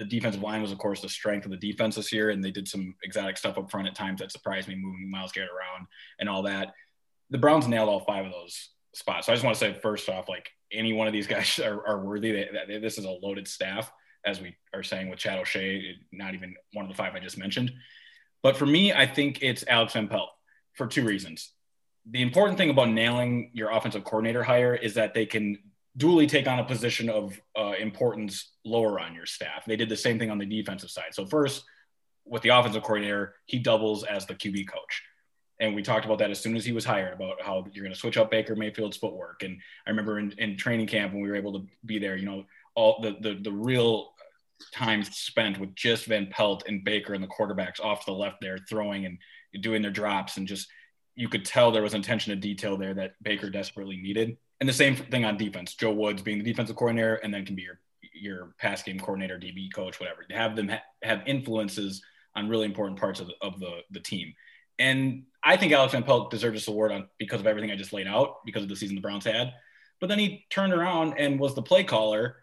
[0.00, 2.30] the defensive line was, of course, the strength of the defense this year.
[2.30, 5.30] And they did some exotic stuff up front at times that surprised me, moving Myles
[5.30, 5.86] Garrett around
[6.18, 6.72] and all that.
[7.28, 9.26] The Browns nailed all five of those spots.
[9.26, 11.86] So I just want to say, first off, like any one of these guys are,
[11.86, 12.32] are worthy.
[12.32, 13.92] They, they, this is a loaded staff,
[14.24, 17.36] as we are saying with Chad O'Shea, not even one of the five I just
[17.36, 17.70] mentioned.
[18.42, 20.30] But for me, I think it's Alex Van Pelt
[20.72, 21.52] for two reasons
[22.08, 25.58] the important thing about nailing your offensive coordinator hire is that they can
[25.96, 29.64] duly take on a position of uh, importance lower on your staff.
[29.66, 31.12] They did the same thing on the defensive side.
[31.12, 31.64] So first,
[32.24, 35.02] with the offensive coordinator, he doubles as the QB coach.
[35.58, 37.94] And we talked about that as soon as he was hired about how you're going
[37.94, 39.42] to switch up Baker Mayfield's footwork.
[39.42, 42.24] And I remember in, in training camp when we were able to be there, you
[42.24, 44.12] know, all the, the, the real
[44.72, 48.40] time spent with just Van Pelt and Baker and the quarterbacks off to the left
[48.40, 49.18] there throwing and
[49.62, 50.68] doing their drops and just
[51.16, 54.36] you could tell there was attention to detail there that Baker desperately needed.
[54.60, 55.74] And the same thing on defense.
[55.74, 57.80] Joe Woods being the defensive coordinator and then can be your
[58.12, 60.22] your pass game coordinator, DB coach, whatever.
[60.24, 62.02] To have them ha- have influences
[62.36, 64.34] on really important parts of the, of the the team.
[64.78, 67.92] And I think Alex Van Pelt deserves this award on because of everything I just
[67.92, 69.52] laid out, because of the season the Browns had.
[70.00, 72.36] But then he turned around and was the play caller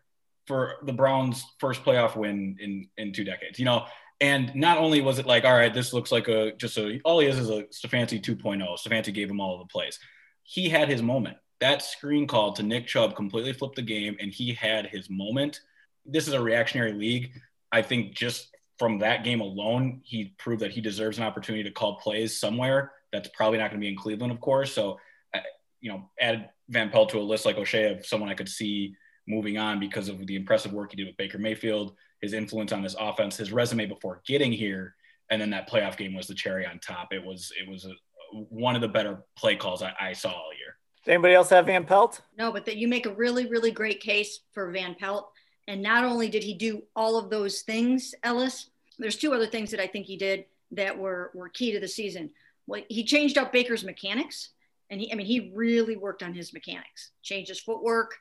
[0.46, 3.60] for the Browns' first playoff win in in two decades.
[3.60, 3.86] You know,
[4.20, 7.20] And not only was it like, all right, this looks like a just a all
[7.20, 8.64] he is is a Stefanski 2.0.
[8.80, 10.00] Stefanski gave him all of the plays.
[10.44, 11.38] He had his moment.
[11.60, 15.62] That screen call to Nick Chubb completely flipped the game, and he had his moment.
[16.06, 17.32] This is a reactionary league.
[17.72, 21.72] I think just from that game alone, he proved that he deserves an opportunity to
[21.72, 22.92] call plays somewhere.
[23.12, 24.74] That's probably not going to be in Cleveland, of course.
[24.74, 25.00] So,
[25.34, 25.40] uh,
[25.82, 28.96] you know, add Van Pelt to a list like O'Shea of someone I could see
[29.28, 32.82] moving on because of the impressive work he did with Baker Mayfield, his influence on
[32.82, 34.96] this offense, his resume before getting here,
[35.30, 37.10] and then that playoff game was the cherry on top.
[37.12, 37.92] It was it was a,
[38.32, 40.67] one of the better play calls I, I saw all year.
[41.08, 42.20] Does anybody else have Van Pelt?
[42.38, 45.32] No, but that you make a really really great case for Van Pelt.
[45.70, 49.72] And not only did he do all of those things, Ellis, there's two other things
[49.72, 52.32] that I think he did that were were key to the season.
[52.68, 54.50] Well, he changed up Baker's mechanics,
[54.90, 58.14] and he I mean he really worked on his mechanics, changed his footwork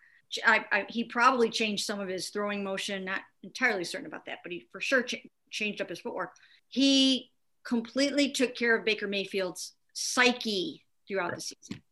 [0.44, 3.04] I, I, he probably changed some of his throwing motion.
[3.04, 6.34] Not entirely certain about that, but he for sure ch- changed up his footwork.
[6.68, 7.30] He
[7.64, 11.82] completely took care of Baker Mayfield's psyche throughout the season.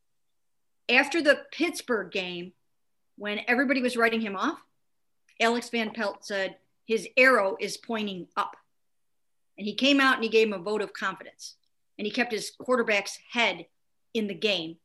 [0.88, 2.52] After the Pittsburgh game,
[3.16, 4.58] when everybody was writing him off,
[5.40, 8.56] Alex Van Pelt said his arrow is pointing up.
[9.56, 11.54] And he came out and he gave him a vote of confidence.
[11.98, 13.66] And he kept his quarterback's head
[14.12, 14.76] in the game.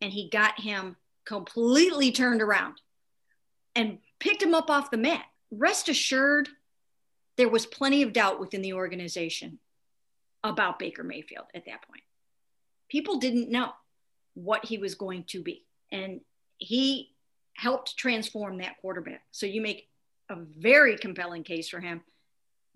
[0.00, 2.80] And he got him completely turned around
[3.74, 5.24] and picked him up off the mat.
[5.50, 6.48] Rest assured,
[7.36, 9.58] there was plenty of doubt within the organization
[10.44, 12.02] about Baker Mayfield at that point.
[12.88, 13.72] People didn't know
[14.34, 15.64] what he was going to be.
[15.90, 16.20] And
[16.58, 17.10] he
[17.54, 19.22] helped transform that quarterback.
[19.30, 19.88] So you make
[20.30, 22.02] a very compelling case for him.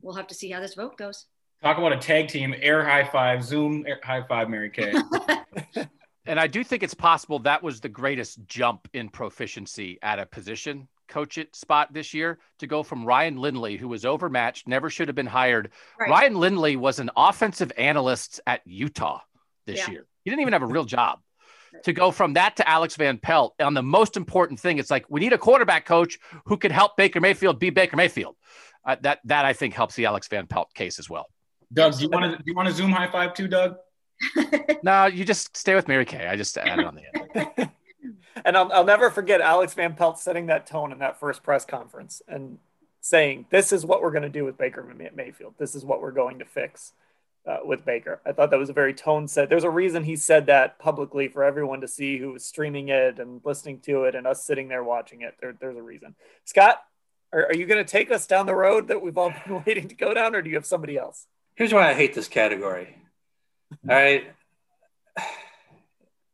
[0.02, 1.26] We'll have to see how this vote goes.
[1.62, 4.92] Talk about a tag team, air high five, Zoom air, high five, Mary Kay.
[6.26, 10.26] And I do think it's possible that was the greatest jump in proficiency at a
[10.26, 14.90] position coach it spot this year to go from Ryan Lindley, who was overmatched, never
[14.90, 15.70] should have been hired.
[16.00, 16.10] Right.
[16.10, 19.20] Ryan Lindley was an offensive analyst at Utah
[19.66, 19.90] this yeah.
[19.90, 20.06] year.
[20.24, 21.20] He didn't even have a real job.
[21.84, 25.04] To go from that to Alex Van Pelt on the most important thing, it's like
[25.08, 28.36] we need a quarterback coach who can help Baker Mayfield be Baker Mayfield.
[28.84, 31.26] Uh, that that I think helps the Alex Van Pelt case as well.
[31.72, 33.76] Doug, do you want to do you want to zoom high five too, Doug?
[34.82, 36.26] no, you just stay with Mary Kay.
[36.26, 37.70] I just added on the end.
[38.44, 41.64] and I'll, I'll never forget Alex Van Pelt setting that tone in that first press
[41.64, 42.58] conference and
[43.00, 45.54] saying, "This is what we're going to do with Baker Mayfield.
[45.58, 46.92] This is what we're going to fix."
[47.46, 48.20] Uh, with Baker.
[48.26, 49.48] I thought that was a very tone set.
[49.48, 53.20] There's a reason he said that publicly for everyone to see who was streaming it
[53.20, 55.36] and listening to it and us sitting there watching it.
[55.40, 56.16] There, there's a reason.
[56.44, 56.82] Scott,
[57.32, 59.86] are, are you going to take us down the road that we've all been waiting
[59.86, 61.28] to go down, or do you have somebody else?
[61.54, 62.98] Here's why I hate this category.
[63.88, 64.24] All right.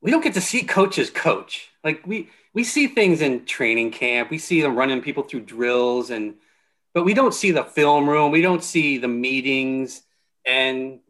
[0.01, 1.69] We don't get to see coaches coach.
[1.85, 4.31] Like we we see things in training camp.
[4.31, 6.35] We see them running people through drills and
[6.95, 8.33] but we don't see the film room.
[8.33, 10.03] We don't see the meetings.
[10.45, 11.01] And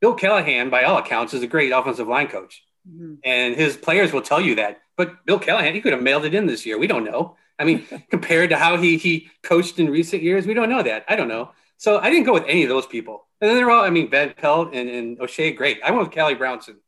[0.00, 2.62] Bill Callahan, by all accounts, is a great offensive line coach.
[2.88, 3.14] Mm-hmm.
[3.24, 4.80] And his players will tell you that.
[4.96, 6.78] But Bill Callahan, he could have mailed it in this year.
[6.78, 7.36] We don't know.
[7.58, 11.04] I mean, compared to how he he coached in recent years, we don't know that.
[11.08, 11.52] I don't know.
[11.76, 13.26] So I didn't go with any of those people.
[13.40, 15.78] And then they're all, I mean, Van Pelt and, and O'Shea, great.
[15.84, 16.78] I went with Callie Brownson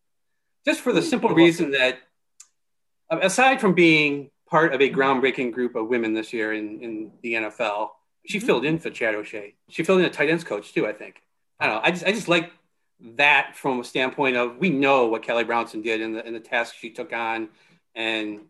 [0.66, 1.98] just for the simple reason that
[3.10, 7.34] aside from being part of a groundbreaking group of women this year in, in the
[7.34, 7.90] NFL,
[8.26, 8.46] she mm-hmm.
[8.46, 9.54] filled in for Chad O'Shea.
[9.68, 11.22] She filled in a tight ends coach too, I think.
[11.58, 11.80] I don't know.
[11.82, 12.52] I just, I just like
[13.16, 16.40] that from a standpoint of we know what Callie Brownson did in the, in the
[16.40, 17.48] task she took on
[17.94, 18.40] and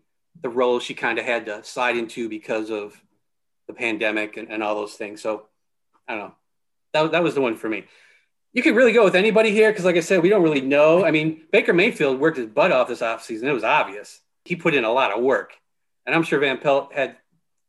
[0.41, 3.01] the role she kind of had to slide into because of
[3.67, 5.21] the pandemic and, and all those things.
[5.21, 5.47] So
[6.09, 6.35] I don't know
[6.93, 7.85] that, that was the one for me.
[8.53, 11.05] You could really go with anybody here because, like I said, we don't really know.
[11.05, 13.45] I mean, Baker Mayfield worked his butt off this offseason.
[13.45, 14.21] It was obvious.
[14.45, 15.53] He put in a lot of work.
[16.05, 17.17] And I'm sure Van Pelt had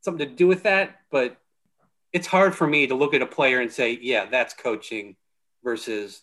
[0.00, 1.00] something to do with that.
[1.10, 1.36] But
[2.12, 5.16] it's hard for me to look at a player and say, yeah, that's coaching
[5.64, 6.22] versus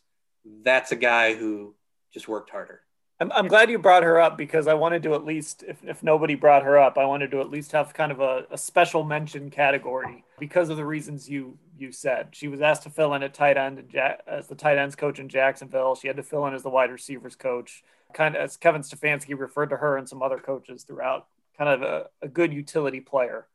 [0.63, 1.75] that's a guy who
[2.13, 2.81] just worked harder.
[3.19, 6.03] I'm, I'm glad you brought her up because I wanted to at least, if, if
[6.03, 9.03] nobody brought her up, I wanted to at least have kind of a, a special
[9.03, 12.29] mention category because of the reasons you you said.
[12.31, 13.95] She was asked to fill in at tight end
[14.27, 15.95] as the tight ends coach in Jacksonville.
[15.95, 19.37] She had to fill in as the wide receivers coach, kind of as Kevin Stefanski
[19.37, 23.47] referred to her and some other coaches throughout, kind of a, a good utility player.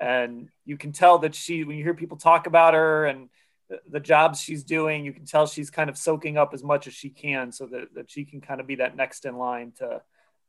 [0.00, 3.28] And you can tell that she, when you hear people talk about her and
[3.88, 6.94] the jobs she's doing, you can tell she's kind of soaking up as much as
[6.94, 10.00] she can so that, that she can kind of be that next in line to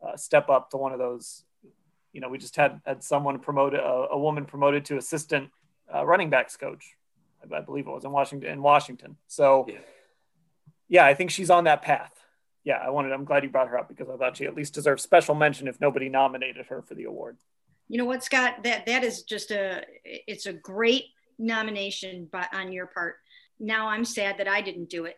[0.05, 1.43] uh, step up to one of those.
[2.13, 5.49] You know, we just had had someone promoted, a, a woman promoted to assistant
[5.93, 6.95] uh, running backs coach,
[7.41, 8.49] I, I, believe it was in Washington.
[8.49, 9.77] In Washington, so yeah.
[10.87, 12.13] yeah, I think she's on that path.
[12.63, 13.11] Yeah, I wanted.
[13.11, 15.67] I'm glad you brought her up because I thought she at least deserves special mention
[15.67, 17.37] if nobody nominated her for the award.
[17.89, 18.63] You know what, Scott?
[18.63, 21.05] That that is just a it's a great
[21.37, 23.15] nomination by, on your part.
[23.59, 25.15] now I'm sad that I didn't do it.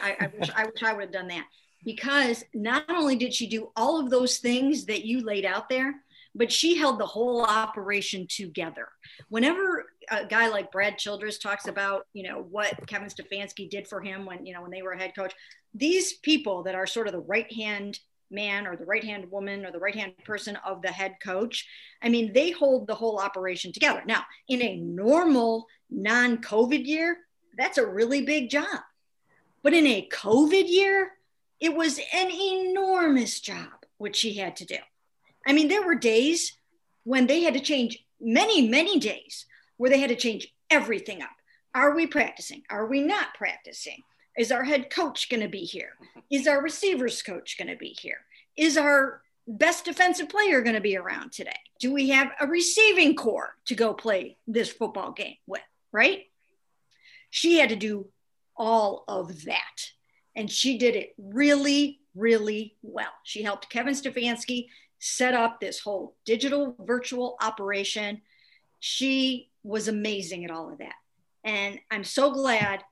[0.00, 1.44] I, I wish I wish I would have done that
[1.84, 5.94] because not only did she do all of those things that you laid out there,
[6.34, 8.88] but she held the whole operation together.
[9.28, 14.00] Whenever a guy like Brad Childress talks about, you know, what Kevin Stefanski did for
[14.00, 15.32] him when, you know, when they were a head coach,
[15.74, 17.98] these people that are sort of the right hand
[18.30, 21.66] man or the right hand woman or the right hand person of the head coach,
[22.02, 24.02] I mean, they hold the whole operation together.
[24.06, 27.18] Now, in a normal non COVID year,
[27.56, 28.80] that's a really big job.
[29.62, 31.12] But in a COVID year,
[31.60, 34.78] it was an enormous job, which she had to do.
[35.46, 36.56] I mean, there were days
[37.04, 41.30] when they had to change, many, many days where they had to change everything up.
[41.74, 42.62] Are we practicing?
[42.70, 44.02] Are we not practicing?
[44.38, 45.94] Is our head coach going to be here?
[46.30, 48.20] Is our receivers coach going to be here?
[48.56, 51.58] Is our best defensive player going to be around today?
[51.80, 55.62] Do we have a receiving corps to go play this football game with?
[55.90, 56.26] Right?
[57.30, 58.06] She had to do
[58.56, 59.90] all of that.
[60.36, 63.12] And she did it really, really well.
[63.24, 64.68] She helped Kevin Stefanski
[65.00, 68.22] set up this whole digital virtual operation.
[68.78, 70.94] She was amazing at all of that.
[71.42, 72.84] And I'm so glad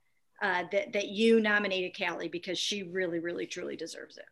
[0.46, 4.26] uh, that, that you nominated Callie because she really, really, truly deserves it.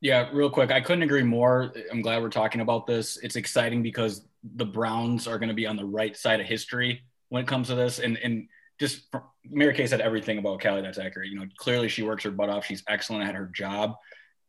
[0.00, 0.70] Yeah, real quick.
[0.70, 1.72] I couldn't agree more.
[1.90, 3.18] I'm glad we're talking about this.
[3.18, 4.24] It's exciting because
[4.56, 7.68] the Browns are going to be on the right side of history when it comes
[7.68, 7.98] to this.
[7.98, 11.28] And, and just Mary Kay said everything about Callie that's accurate.
[11.28, 12.64] You know, clearly she works her butt off.
[12.64, 13.96] She's excellent at her job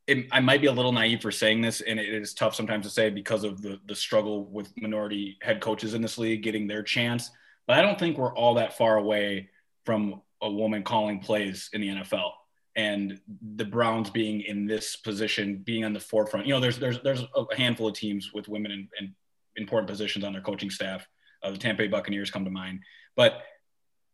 [0.08, 2.86] it, I might be a little naive for saying this, and it is tough sometimes
[2.86, 6.68] to say because of the the struggle with minority head coaches in this league getting
[6.68, 7.32] their chance.
[7.68, 9.50] But I don't think we're all that far away
[9.86, 12.32] from a woman calling plays in the NFL
[12.76, 13.20] and
[13.56, 16.48] the Browns being in this position, being on the forefront.
[16.48, 19.16] You know, there's there's there's a handful of teams with women in, in
[19.58, 21.06] important positions on their coaching staff.
[21.44, 22.80] Uh, the Tampa Bay Buccaneers come to mind,
[23.16, 23.42] but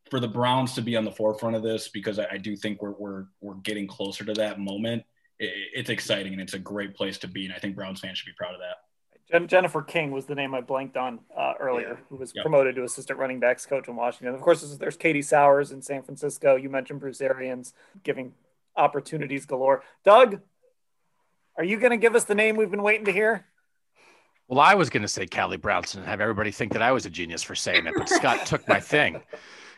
[0.10, 2.82] for the Browns to be on the forefront of this, because I, I do think
[2.82, 5.04] we're we're we're getting closer to that moment
[5.40, 7.46] it, it's exciting and it's a great place to be.
[7.46, 8.78] And I think Browns fans should be proud of that.
[9.48, 12.06] Jennifer King was the name I blanked on uh, earlier, yeah.
[12.10, 12.44] who was yep.
[12.44, 14.34] promoted to assistant running backs coach in Washington.
[14.34, 16.56] Of course, there's Katie Sowers in San Francisco.
[16.56, 18.34] You mentioned Bruce Arians giving
[18.76, 19.84] opportunities galore.
[20.06, 20.40] Doug,
[21.58, 23.46] are you going to give us the name we've been waiting to hear?
[24.48, 27.06] Well, I was going to say Callie Brownson and have everybody think that I was
[27.06, 29.22] a genius for saying it, but Scott took my thing.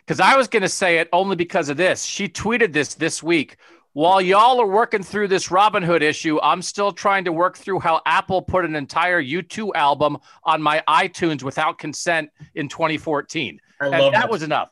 [0.06, 2.04] Because I was going to say it only because of this.
[2.04, 3.58] She tweeted this this week
[3.94, 8.02] while y'all are working through this Robinhood issue, I'm still trying to work through how
[8.06, 13.60] Apple put an entire U2 album on my iTunes without consent in 2014.
[13.82, 14.70] and that, that was enough.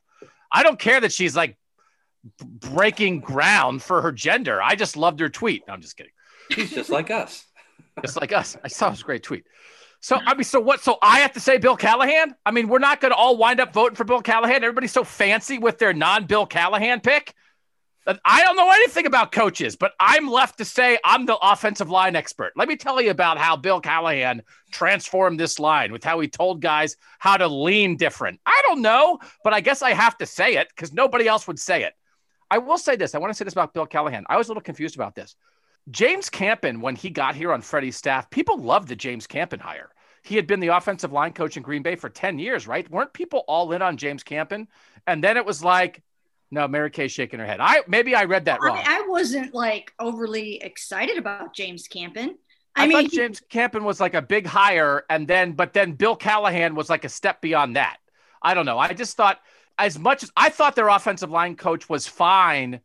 [0.52, 1.58] I don't care that she's like
[2.40, 4.62] breaking ground for her gender.
[4.62, 5.64] I just loved her tweet.
[5.68, 6.12] No, I'm just kidding.
[6.52, 7.46] She's just like us.
[8.02, 8.56] just like us.
[8.64, 9.46] I saw this great tweet.
[10.00, 10.82] So I mean, so what?
[10.82, 12.36] So I have to say Bill Callahan.
[12.46, 14.64] I mean, we're not going to all wind up voting for Bill Callahan.
[14.64, 17.34] Everybody's so fancy with their non-Bill Callahan pick.
[18.24, 22.16] I don't know anything about coaches, but I'm left to say I'm the offensive line
[22.16, 22.54] expert.
[22.56, 26.62] Let me tell you about how Bill Callahan transformed this line with how he told
[26.62, 28.40] guys how to lean different.
[28.46, 31.60] I don't know, but I guess I have to say it because nobody else would
[31.60, 31.94] say it.
[32.50, 33.14] I will say this.
[33.14, 34.26] I want to say this about Bill Callahan.
[34.30, 35.36] I was a little confused about this.
[35.92, 39.90] James Campen, when he got here on Freddie's staff, people loved the James Campen hire.
[40.24, 42.90] He had been the offensive line coach in Green Bay for 10 years, right?
[42.90, 44.68] Weren't people all in on James Campen?
[45.06, 46.04] And then it was like,
[46.50, 47.60] no, Mary Kay shaking her head.
[47.60, 48.78] I maybe I read that wrong.
[48.78, 52.38] I, I wasn't like overly excited about James Campen.
[52.76, 55.94] I, I mean, thought James Campen was like a big hire, and then but then
[55.94, 57.98] Bill Callahan was like a step beyond that.
[58.42, 58.80] I don't know.
[58.80, 59.40] I just thought
[59.78, 62.82] as much as I thought their offensive line coach was fine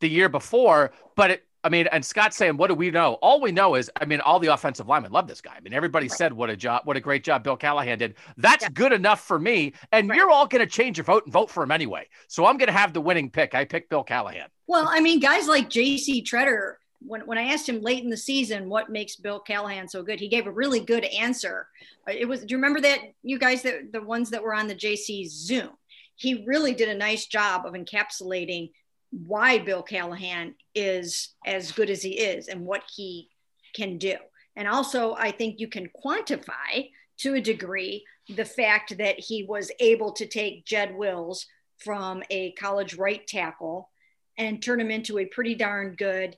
[0.00, 3.14] the year before, but it I mean, and Scott's saying, what do we know?
[3.14, 5.54] All we know is, I mean, all the offensive linemen love this guy.
[5.56, 6.16] I mean, everybody right.
[6.16, 8.14] said what a job, what a great job Bill Callahan did.
[8.36, 8.70] That's yeah.
[8.70, 9.72] good enough for me.
[9.90, 10.16] And right.
[10.16, 12.06] you're all going to change your vote and vote for him anyway.
[12.28, 13.54] So I'm going to have the winning pick.
[13.54, 14.48] I picked Bill Callahan.
[14.68, 16.22] Well, I mean, guys like J.C.
[16.22, 20.02] Tretter, when, when I asked him late in the season what makes Bill Callahan so
[20.02, 21.66] good, he gave a really good answer.
[22.08, 24.68] Uh, it was, do you remember that, you guys, that the ones that were on
[24.68, 25.70] the JC Zoom?
[26.14, 28.70] He really did a nice job of encapsulating
[29.10, 33.28] why Bill Callahan is as good as he is and what he
[33.74, 34.16] can do.
[34.56, 39.70] And also, I think you can quantify to a degree the fact that he was
[39.80, 41.46] able to take Jed Wills
[41.78, 43.90] from a college right tackle
[44.36, 46.36] and turn him into a pretty darn good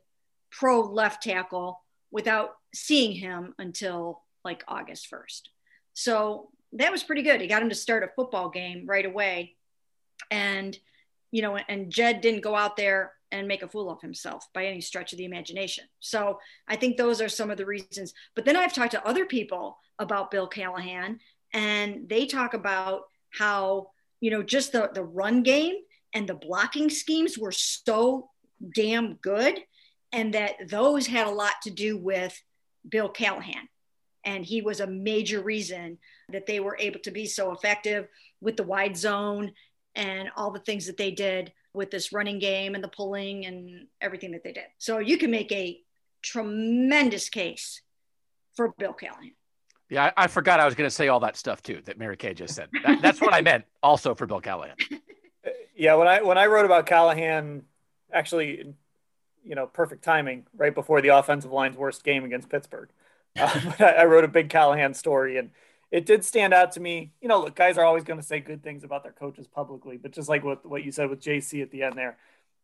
[0.51, 1.81] pro left tackle
[2.11, 5.43] without seeing him until like August 1st.
[5.95, 7.41] So that was pretty good.
[7.41, 9.57] He got him to start a football game right away.
[10.31, 10.79] And
[11.31, 14.67] you know, and Jed didn't go out there and make a fool of himself by
[14.67, 15.85] any stretch of the imagination.
[16.01, 18.13] So I think those are some of the reasons.
[18.35, 21.21] But then I've talked to other people about Bill Callahan,
[21.53, 25.77] and they talk about how, you know, just the, the run game
[26.13, 28.31] and the blocking schemes were so
[28.75, 29.59] damn good
[30.13, 32.41] and that those had a lot to do with
[32.89, 33.69] Bill Callahan.
[34.25, 35.99] And he was a major reason
[36.31, 38.09] that they were able to be so effective
[38.41, 39.53] with the wide zone
[39.95, 43.87] and all the things that they did with this running game and the pulling and
[44.01, 44.65] everything that they did.
[44.79, 45.81] So you can make a
[46.23, 47.83] tremendous case
[48.55, 49.33] for Bill Callahan.
[49.89, 52.17] Yeah, I, I forgot I was going to say all that stuff too that Mary
[52.17, 52.69] Kay just said.
[52.85, 54.77] That, that's what I meant also for Bill Callahan.
[55.81, 57.63] Yeah, when I when I wrote about Callahan,
[58.13, 58.75] actually,
[59.43, 62.91] you know, perfect timing right before the offensive line's worst game against Pittsburgh.
[63.39, 65.53] Uh, I, I wrote a big Callahan story, and
[65.91, 67.13] it did stand out to me.
[67.21, 69.97] You know, look, guys are always going to say good things about their coaches publicly,
[69.97, 72.17] but just like what what you said with JC at the end there,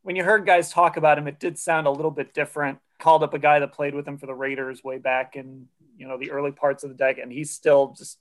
[0.03, 2.79] when you heard guys talk about him, it did sound a little bit different.
[2.99, 5.69] Called up a guy that played with him for the Raiders way back in
[5.99, 8.19] you know the early parts of the decade, and he still just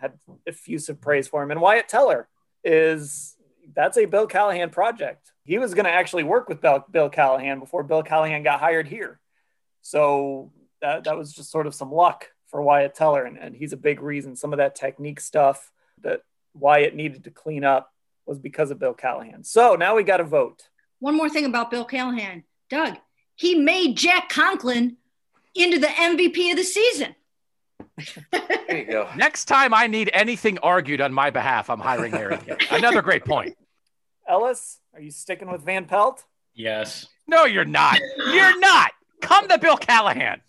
[0.00, 0.12] had
[0.46, 1.50] effusive praise for him.
[1.50, 2.28] And Wyatt Teller
[2.64, 3.36] is
[3.74, 5.32] that's a Bill Callahan project.
[5.44, 8.86] He was going to actually work with Bill, Bill Callahan before Bill Callahan got hired
[8.86, 9.20] here.
[9.82, 13.24] So that, that was just sort of some luck for Wyatt Teller.
[13.24, 15.70] And, and he's a big reason some of that technique stuff
[16.02, 16.22] that
[16.54, 17.92] Wyatt needed to clean up
[18.26, 19.44] was because of Bill Callahan.
[19.44, 20.68] So now we got to vote.
[20.98, 22.44] One more thing about Bill Callahan.
[22.68, 22.96] Doug,
[23.34, 24.96] he made Jack Conklin
[25.54, 27.14] into the MVP of the season.
[28.68, 29.08] There you go.
[29.16, 32.56] Next time I need anything argued on my behalf, I'm hiring Mary Kay.
[32.72, 33.56] Another great point.
[34.28, 36.24] Ellis, are you sticking with Van Pelt?
[36.52, 37.06] Yes.
[37.28, 38.00] No, you're not.
[38.18, 38.90] You're not.
[39.20, 40.40] Come to Bill Callahan.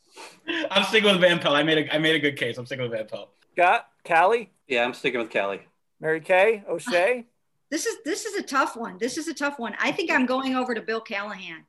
[0.72, 1.56] I'm sticking with Van Pelt.
[1.56, 2.58] I made a I made a good case.
[2.58, 3.30] I'm sticking with Van Pelt.
[3.56, 5.62] Got Callie, Yeah, I'm sticking with Callie.
[6.00, 7.26] Mary Kay, O'Shea.
[7.70, 8.98] This is this is a tough one.
[8.98, 9.76] This is a tough one.
[9.78, 11.66] I think I'm going over to Bill Callahan.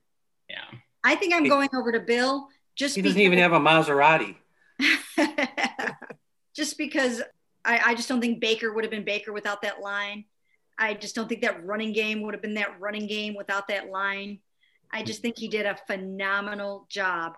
[0.48, 0.62] Yeah.
[1.02, 2.46] I think I'm going over to Bill
[2.76, 4.36] just He doesn't because, even have a Maserati.
[6.54, 7.20] just because
[7.64, 10.26] I, I just don't think Baker would have been Baker without that line.
[10.78, 13.90] I just don't think that running game would have been that running game without that
[13.90, 14.38] line.
[14.92, 17.36] I just think he did a phenomenal job.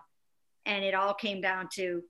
[0.65, 2.03] And it all came down to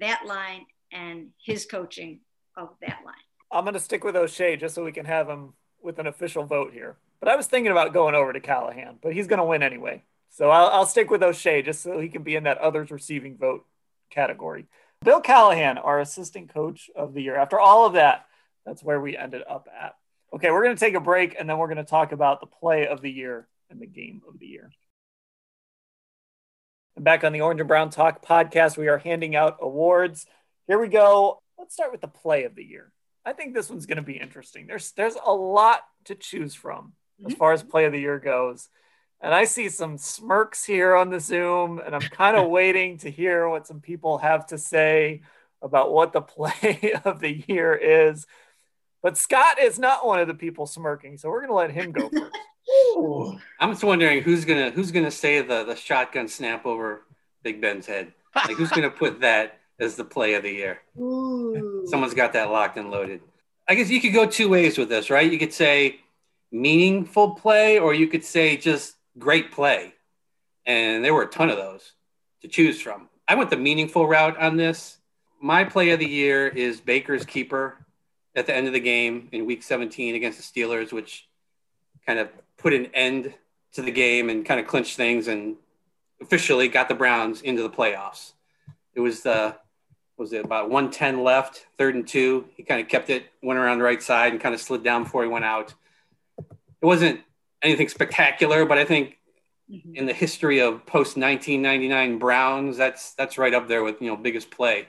[0.00, 2.20] that line and his coaching
[2.56, 3.14] of that line.
[3.50, 6.44] I'm going to stick with O'Shea just so we can have him with an official
[6.44, 6.96] vote here.
[7.20, 10.02] But I was thinking about going over to Callahan, but he's going to win anyway.
[10.30, 13.36] So I'll, I'll stick with O'Shea just so he can be in that others receiving
[13.36, 13.64] vote
[14.10, 14.66] category.
[15.04, 17.36] Bill Callahan, our assistant coach of the year.
[17.36, 18.26] After all of that,
[18.66, 19.94] that's where we ended up at.
[20.34, 22.46] Okay, we're going to take a break and then we're going to talk about the
[22.46, 24.70] play of the year and the game of the year.
[26.98, 30.26] Back on the Orange and Brown Talk podcast, we are handing out awards.
[30.66, 31.40] Here we go.
[31.56, 32.90] Let's start with the play of the year.
[33.24, 34.66] I think this one's going to be interesting.
[34.66, 37.38] There's there's a lot to choose from as mm-hmm.
[37.38, 38.68] far as play of the year goes.
[39.20, 43.10] And I see some smirks here on the Zoom, and I'm kind of waiting to
[43.10, 45.22] hear what some people have to say
[45.62, 48.26] about what the play of the year is.
[49.02, 51.92] But Scott is not one of the people smirking, so we're going to let him
[51.92, 52.36] go first.
[53.60, 57.02] I'm just wondering who's gonna who's gonna say the the shotgun snap over
[57.42, 58.12] Big Ben's head.
[58.34, 60.80] Like who's gonna put that as the play of the year?
[60.98, 61.84] Ooh.
[61.86, 63.20] Someone's got that locked and loaded.
[63.68, 65.30] I guess you could go two ways with this, right?
[65.30, 66.00] You could say
[66.50, 69.94] meaningful play, or you could say just great play.
[70.66, 71.92] And there were a ton of those
[72.42, 73.08] to choose from.
[73.26, 74.98] I went the meaningful route on this.
[75.40, 77.78] My play of the year is Baker's keeper
[78.38, 81.28] at the end of the game in week 17 against the Steelers, which
[82.06, 83.34] kind of put an end
[83.72, 85.56] to the game and kind of clinched things and
[86.20, 88.32] officially got the Browns into the playoffs.
[88.94, 89.56] It was the
[90.16, 92.44] was it about 110 left, third and two.
[92.56, 95.04] He kind of kept it, went around the right side and kind of slid down
[95.04, 95.74] before he went out.
[96.38, 97.20] It wasn't
[97.62, 99.16] anything spectacular, but I think
[99.70, 99.96] Mhm.
[99.96, 104.16] in the history of post 1999 Browns, that's that's right up there with you know
[104.16, 104.88] biggest play,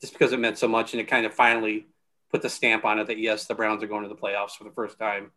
[0.00, 1.86] just because it meant so much and it kind of finally
[2.30, 4.64] put the stamp on it that yes, the Browns are going to the playoffs for
[4.64, 5.30] the first time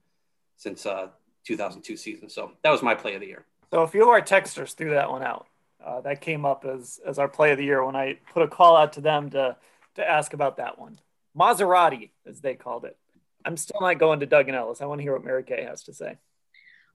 [0.58, 1.08] since uh,
[1.46, 2.30] 2002 season.
[2.30, 3.46] So that was my play of the year.
[3.72, 5.48] So a few of our texters threw that one out.
[5.84, 8.48] Uh, that came up as as our play of the year when I put a
[8.50, 9.56] call out to them to
[9.96, 11.00] to ask about that one.
[11.38, 12.98] Maserati, as they called it.
[13.46, 14.82] I'm still not going to Doug and Ellis.
[14.82, 16.18] I want to hear what Mary Kay has to say.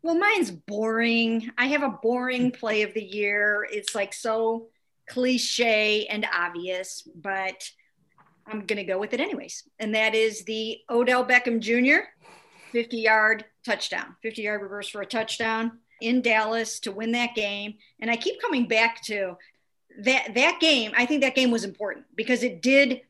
[0.02, 1.50] Well, mine's boring.
[1.56, 3.66] I have a boring play of the year.
[3.70, 4.66] It's like so
[5.08, 7.70] cliche and obvious, but
[8.46, 9.64] I'm going to go with it anyways.
[9.78, 12.06] And that is the Odell Beckham Jr.
[12.72, 17.74] 50 yard touchdown, 50 yard reverse for a touchdown in Dallas to win that game.
[18.00, 19.36] And I keep coming back to
[20.00, 20.92] that that game.
[20.96, 23.02] I think that game was important because it did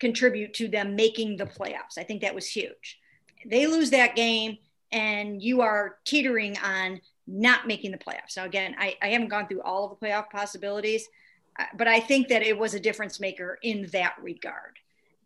[0.00, 1.96] contribute to them making the playoffs.
[1.96, 2.98] I think that was huge.
[3.46, 4.58] They lose that game
[4.90, 8.36] and you are teetering on not making the playoffs.
[8.36, 11.08] Now, again, I, I haven't gone through all of the playoff possibilities,
[11.58, 14.78] Uh, but I think that it was a difference maker in that regard.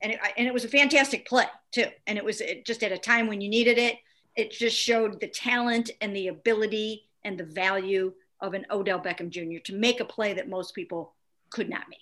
[0.02, 1.86] And it, and it was a fantastic play too.
[2.06, 3.96] And it was just at a time when you needed it.
[4.34, 9.30] it just showed the talent and the ability and the value of an Odell Beckham
[9.30, 9.60] Jr.
[9.64, 11.14] to make a play that most people
[11.50, 12.00] could not make.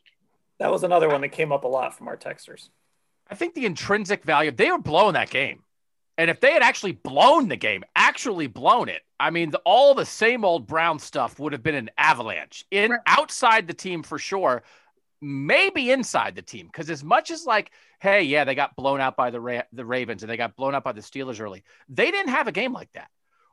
[0.58, 2.68] That was another one that came up a lot from our texters.
[3.30, 5.62] I think the intrinsic value, they were blowing that game.
[6.18, 9.94] And if they had actually blown the game, actually blown it, I mean, the, all
[9.94, 13.00] the same old Brown stuff would have been an avalanche in right.
[13.06, 14.62] outside the team for sure,
[15.20, 16.66] maybe inside the team.
[16.66, 19.84] Because as much as like, hey, yeah, they got blown out by the Ra- the
[19.84, 22.72] Ravens and they got blown out by the Steelers early, they didn't have a game
[22.72, 23.08] like that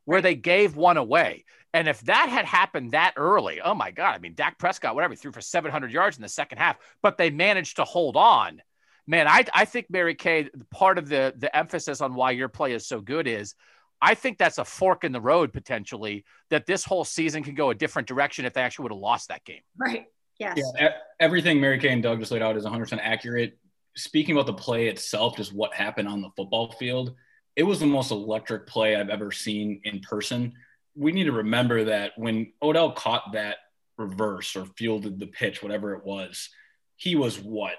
[0.05, 1.45] where they gave one away.
[1.73, 5.15] And if that had happened that early, oh my God, I mean, Dak Prescott, whatever,
[5.15, 8.61] threw for 700 yards in the second half, but they managed to hold on.
[9.07, 12.73] Man, I, I think Mary Kay, part of the, the emphasis on why your play
[12.73, 13.55] is so good is
[14.01, 17.69] I think that's a fork in the road potentially that this whole season can go
[17.69, 19.61] a different direction if they actually would have lost that game.
[19.77, 20.05] Right.
[20.39, 20.59] Yes.
[20.79, 20.93] Yeah.
[21.19, 23.59] Everything Mary Kay and Doug just laid out is 100% accurate.
[23.95, 27.13] Speaking about the play itself, just what happened on the football field,
[27.55, 30.53] it was the most electric play I've ever seen in person.
[30.95, 33.57] We need to remember that when Odell caught that
[33.97, 36.49] reverse or fielded the pitch, whatever it was,
[36.95, 37.75] he was what,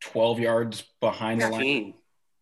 [0.00, 1.58] 12 yards behind 15.
[1.58, 1.94] the line?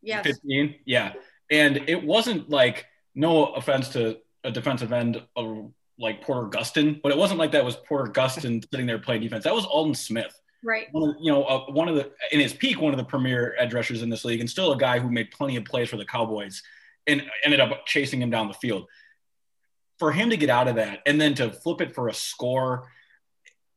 [0.02, 0.22] Yeah.
[0.22, 0.74] 15?
[0.84, 1.12] Yeah.
[1.50, 2.84] And it wasn't like,
[3.16, 7.64] no offense to a defensive end of like Porter Gustin, but it wasn't like that
[7.64, 9.42] was Porter Gustin sitting there playing defense.
[9.42, 10.40] That was Aldon Smith.
[10.62, 10.86] Right.
[10.92, 13.54] One of, you know, uh, one of the in his peak, one of the premier
[13.58, 15.96] edge rushers in this league, and still a guy who made plenty of plays for
[15.96, 16.62] the Cowboys,
[17.06, 18.86] and ended up chasing him down the field.
[19.98, 22.90] For him to get out of that and then to flip it for a score,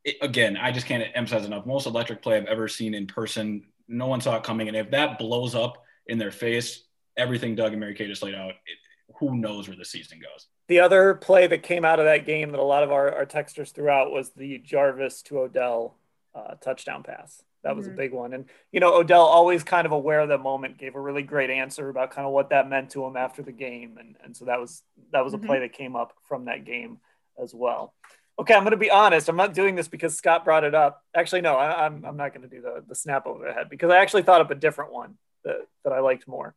[0.03, 1.65] it, again, I just can't emphasize enough.
[1.65, 3.63] Most electric play I've ever seen in person.
[3.87, 6.83] No one saw it coming, and if that blows up in their face,
[7.15, 8.77] everything Doug and Mary Kay just laid out, it,
[9.19, 10.47] who knows where the season goes.
[10.67, 13.25] The other play that came out of that game that a lot of our, our
[13.25, 15.97] texters threw out was the Jarvis to Odell
[16.35, 17.41] uh, touchdown pass.
[17.63, 17.95] That was mm-hmm.
[17.95, 18.33] a big one.
[18.33, 21.49] And, you know, Odell always kind of aware of the moment, gave a really great
[21.49, 23.97] answer about kind of what that meant to him after the game.
[23.99, 24.81] And, and so that was,
[25.11, 25.43] that was mm-hmm.
[25.43, 26.99] a play that came up from that game
[27.41, 27.93] as well.
[28.37, 28.53] Okay.
[28.53, 29.27] I'm going to be honest.
[29.27, 31.03] I'm not doing this because Scott brought it up.
[31.13, 33.53] Actually, no, I, am I'm, I'm not going to do the, the snap over the
[33.53, 36.55] head because I actually thought up a different one that, that I liked more.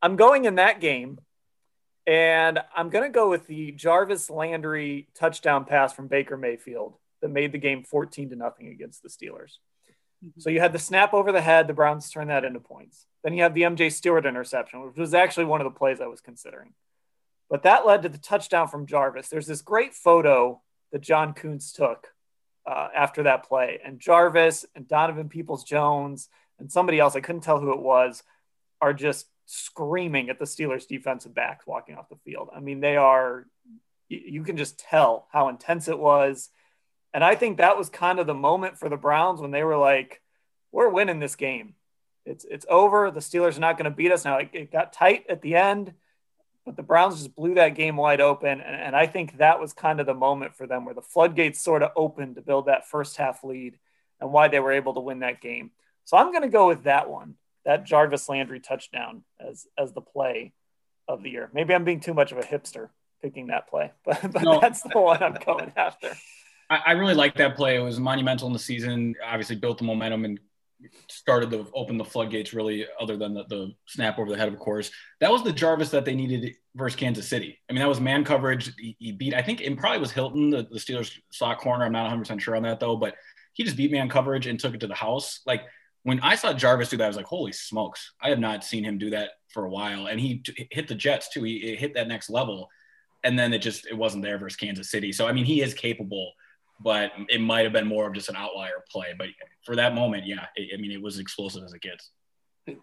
[0.00, 1.18] I'm going in that game
[2.06, 7.30] and I'm going to go with the Jarvis Landry touchdown pass from Baker Mayfield that
[7.30, 9.58] made the game 14 to nothing against the Steelers.
[10.24, 10.40] Mm-hmm.
[10.40, 13.06] So you had the snap over the head, the Browns turned that into points.
[13.24, 16.06] Then you have the MJ Stewart interception, which was actually one of the plays I
[16.06, 16.74] was considering.
[17.50, 19.28] But that led to the touchdown from Jarvis.
[19.28, 20.60] There's this great photo
[20.92, 22.08] that John Kuntz took
[22.66, 26.28] uh, after that play, and Jarvis and Donovan Peoples Jones
[26.58, 28.22] and somebody else, I couldn't tell who it was,
[28.80, 32.50] are just screaming at the Steelers defensive backs walking off the field.
[32.54, 33.46] I mean, they are,
[34.08, 36.50] you can just tell how intense it was.
[37.14, 39.78] And I think that was kind of the moment for the Browns when they were
[39.78, 40.20] like,
[40.72, 41.74] we're winning this game.
[42.26, 43.10] It's, it's over.
[43.10, 44.24] The Steelers are not going to beat us.
[44.24, 45.94] Now it, it, got tight at the end,
[46.66, 48.60] but the Browns just blew that game wide open.
[48.60, 51.60] And, and I think that was kind of the moment for them where the floodgates
[51.60, 53.78] sort of opened to build that first half lead
[54.20, 55.70] and why they were able to win that game.
[56.04, 57.36] So I'm going to go with that one
[57.66, 60.54] that Jarvis Landry touchdown as as the play
[61.06, 61.50] of the year.
[61.52, 62.88] Maybe I'm being too much of a hipster
[63.22, 64.60] picking that play, but, but no.
[64.60, 66.16] that's the one I'm going after.
[66.70, 67.76] I, I, really like that play.
[67.76, 69.14] It was monumental in the season.
[69.24, 70.40] Obviously, built the momentum and
[71.08, 72.52] started to open the floodgates.
[72.52, 74.90] Really, other than the, the snap over the head, of course.
[75.20, 77.60] That was the Jarvis that they needed versus Kansas City.
[77.70, 78.74] I mean, that was man coverage.
[78.78, 79.32] He, he beat.
[79.32, 81.84] I think it probably was Hilton, the, the Steelers slot corner.
[81.84, 83.14] I'm not 100 percent sure on that though, but
[83.52, 85.40] he just beat man coverage and took it to the house.
[85.46, 85.62] Like
[86.06, 88.12] when I saw Jarvis do that, I was like, holy smokes.
[88.22, 90.06] I have not seen him do that for a while.
[90.06, 91.42] And he t- hit the Jets too.
[91.42, 92.68] He hit that next level.
[93.24, 95.10] And then it just, it wasn't there versus Kansas City.
[95.10, 96.30] So, I mean, he is capable,
[96.78, 99.16] but it might have been more of just an outlier play.
[99.18, 99.30] But
[99.64, 102.12] for that moment, yeah, it, I mean, it was explosive as it gets.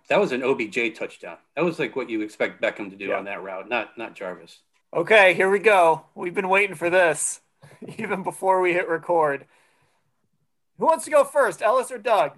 [0.10, 1.38] That was an OBJ touchdown.
[1.56, 3.16] That was like what you expect Beckham to do yeah.
[3.16, 4.60] on that route, not not Jarvis.
[4.94, 6.06] Okay, here we go.
[6.14, 7.40] We've been waiting for this
[7.98, 9.46] even before we hit record.
[10.78, 12.34] Who wants to go first, Ellis or Doug?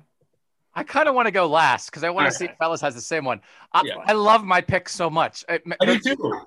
[0.76, 2.96] I kind of want to go last because I want to see if Ellis has
[2.96, 3.40] the same one.
[3.74, 3.96] I, yeah.
[4.06, 5.46] I love my pick so much.
[5.48, 6.42] I, do too.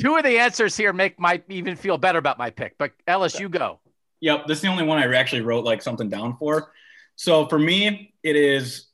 [0.00, 2.76] Two of the answers here make my even feel better about my pick.
[2.78, 3.80] But Ellis, you go.
[4.20, 6.72] Yep, this is the only one I actually wrote like something down for.
[7.16, 8.86] So for me, it is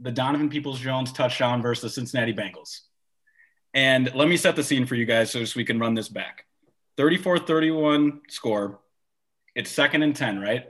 [0.00, 2.80] the Donovan Peoples Jones touchdown versus the Cincinnati Bengals.
[3.74, 6.46] And let me set the scene for you guys so we can run this back.
[6.96, 8.80] 34 31 score.
[9.54, 10.66] It's second and 10, right?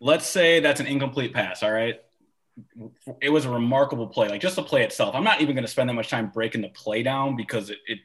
[0.00, 2.00] Let's say that's an incomplete pass, all right?
[3.20, 4.28] It was a remarkable play.
[4.28, 5.14] Like just the play itself.
[5.14, 7.78] I'm not even going to spend that much time breaking the play down because it,
[7.86, 7.98] it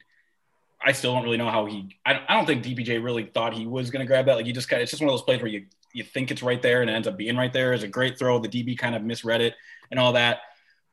[0.83, 1.97] I still don't really know how he.
[2.05, 4.35] I, I don't think DPJ really thought he was going to grab that.
[4.35, 6.31] Like you just kind of, it's just one of those plays where you you think
[6.31, 7.73] it's right there and it ends up being right there.
[7.73, 8.39] It's a great throw.
[8.39, 9.55] The DB kind of misread it
[9.89, 10.39] and all that.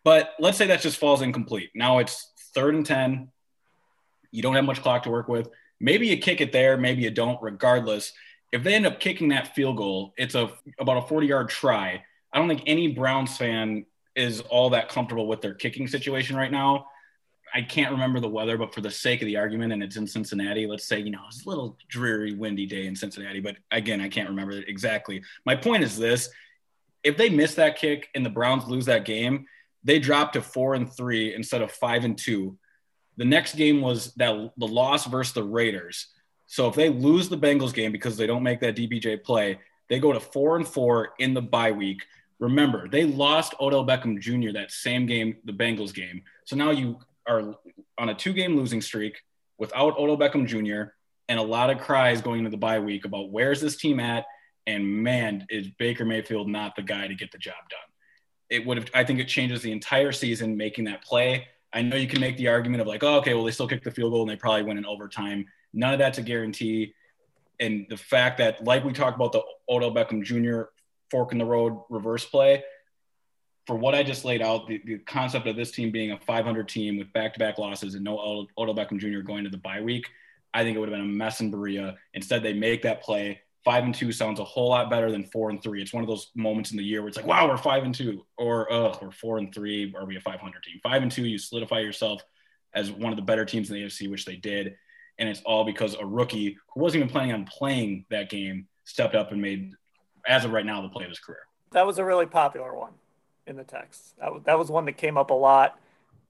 [0.05, 1.71] But let's say that just falls incomplete.
[1.75, 3.31] Now it's third and ten.
[4.31, 5.49] You don't have much clock to work with.
[5.81, 7.41] Maybe you kick it there, maybe you don't.
[7.43, 8.13] Regardless,
[8.53, 12.05] if they end up kicking that field goal, it's a about a 40 yard try.
[12.33, 16.51] I don't think any Browns fan is all that comfortable with their kicking situation right
[16.51, 16.87] now.
[17.55, 20.07] I can't remember the weather, but for the sake of the argument, and it's in
[20.07, 24.01] Cincinnati, let's say, you know, it's a little dreary, windy day in Cincinnati, but again,
[24.01, 25.23] I can't remember it exactly.
[25.47, 26.29] My point is this
[27.03, 29.47] if they miss that kick and the Browns lose that game,
[29.85, 32.59] they drop to four and three instead of five and two.
[33.17, 36.09] The next game was that the loss versus the Raiders.
[36.47, 39.59] So if they lose the Bengals game because they don't make that DPJ play,
[39.89, 42.03] they go to four and four in the bye week.
[42.41, 44.53] Remember, they lost Odell Beckham Jr.
[44.53, 46.23] that same game, the Bengals game.
[46.45, 47.55] So now you are
[47.99, 49.21] on a two game losing streak
[49.59, 50.93] without Odell Beckham Jr.
[51.29, 54.25] and a lot of cries going into the bye week about where's this team at?
[54.67, 57.81] And man, is Baker Mayfield not the guy to get the job done?
[58.51, 61.49] It would have, I think it changes the entire season making that play.
[61.73, 63.85] I know you can make the argument of like, oh, okay, well, they still kicked
[63.85, 65.47] the field goal and they probably win in overtime.
[65.75, 66.95] None of that's a guarantee.
[67.61, 70.71] And the fact that, like we talked about the Odell Beckham Jr.
[71.11, 72.63] fork in the road reverse play,
[73.67, 76.69] for what I just laid out, the, the concept of this team being a 500
[76.69, 79.21] team with back-to-back losses and no Odell Beckham Jr.
[79.21, 80.07] going to the bye week,
[80.55, 81.97] I think it would have been a mess in Berea.
[82.15, 83.43] Instead, they make that play.
[83.65, 85.83] Five and two sounds a whole lot better than four and three.
[85.83, 87.95] It's one of those moments in the year where it's like, wow, we're five and
[87.95, 89.93] two, or oh, we're four and three.
[89.99, 90.81] Are we a 500 team?
[90.83, 92.23] Five and two, you solidify yourself
[92.73, 94.77] as one of the better teams in the AFC, which they did,
[95.19, 99.15] and it's all because a rookie who wasn't even planning on playing that game stepped
[99.15, 99.73] up and made,
[100.29, 101.41] as of right now, the play of his career.
[101.73, 102.93] That was a really popular one
[103.47, 104.17] in the text.
[104.19, 105.79] That was, that was one that came up a lot.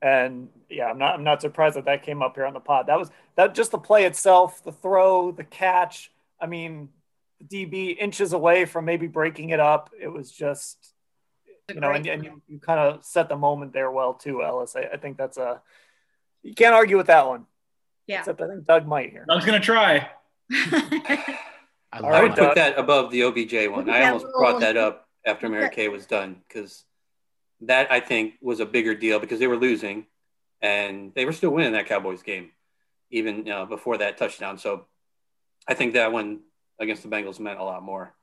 [0.01, 2.87] And yeah, I'm not I'm not surprised that that came up here on the pod.
[2.87, 6.13] That was that just the play itself, the throw, the catch.
[6.41, 6.91] I mean,
[7.45, 9.91] DB inches away from maybe breaking it up.
[10.01, 10.95] It was just
[11.75, 14.77] you know, and, and you, you kind of set the moment there well too, Ellis.
[14.77, 15.61] I, I think that's a
[16.45, 17.47] you can't argue with that one.
[18.07, 18.21] Yeah.
[18.21, 19.25] Except I think Doug might here.
[19.29, 20.09] Doug's gonna try.
[21.93, 22.39] I, I would it.
[22.39, 23.89] put that above the OBJ one.
[23.89, 26.85] I almost little- brought that up after Mary Kay was done because
[27.63, 30.07] that I think was a bigger deal because they were losing
[30.63, 32.51] and they were still winning that Cowboys game
[33.11, 34.59] even uh, before that touchdown.
[34.59, 34.87] So
[35.67, 36.41] I think that one
[36.79, 38.15] against the Bengals meant a lot more.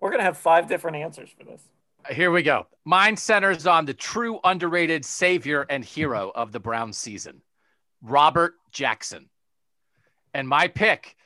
[0.00, 1.62] We're gonna have five different answers for this.
[2.10, 2.66] Here we go.
[2.84, 7.42] Mine centers on the true underrated savior and hero of the Brown season,
[8.02, 9.28] Robert Jackson.
[10.34, 11.16] And my pick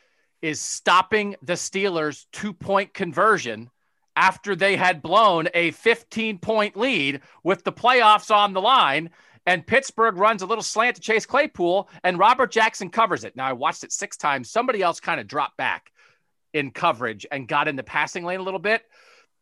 [0.43, 3.71] is stopping the Steelers' two point conversion
[4.17, 9.11] after they had blown a 15 point lead with the playoffs on the line.
[9.45, 13.37] And Pittsburgh runs a little slant to Chase Claypool, and Robert Jackson covers it.
[13.37, 14.51] Now, I watched it six times.
[14.51, 15.93] Somebody else kind of dropped back
[16.53, 18.83] in coverage and got in the passing lane a little bit.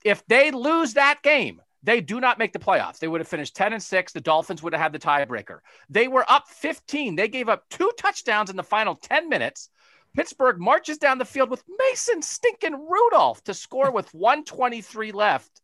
[0.05, 2.99] If they lose that game, they do not make the playoffs.
[2.99, 4.13] They would have finished 10 and 6.
[4.13, 5.61] The Dolphins would have had the tiebreaker.
[5.89, 7.15] They were up 15.
[7.17, 9.71] They gave up two touchdowns in the final 10 minutes.
[10.15, 15.61] Pittsburgh marches down the field with Mason stinking Rudolph to score with 123 left.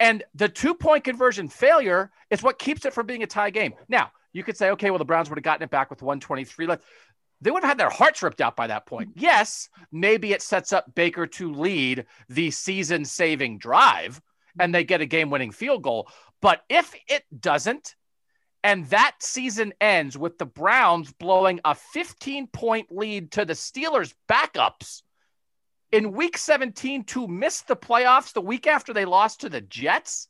[0.00, 3.74] And the two point conversion failure is what keeps it from being a tie game.
[3.88, 6.66] Now, you could say, okay, well, the Browns would have gotten it back with 123
[6.66, 6.84] left.
[7.40, 9.10] They would have had their hearts ripped out by that point.
[9.10, 9.20] Mm-hmm.
[9.20, 14.20] Yes, maybe it sets up Baker to lead the season saving drive
[14.58, 14.72] and mm-hmm.
[14.72, 16.08] they get a game winning field goal.
[16.40, 17.94] But if it doesn't,
[18.64, 24.14] and that season ends with the Browns blowing a 15 point lead to the Steelers'
[24.28, 25.02] backups
[25.90, 30.28] in week 17 to miss the playoffs the week after they lost to the Jets,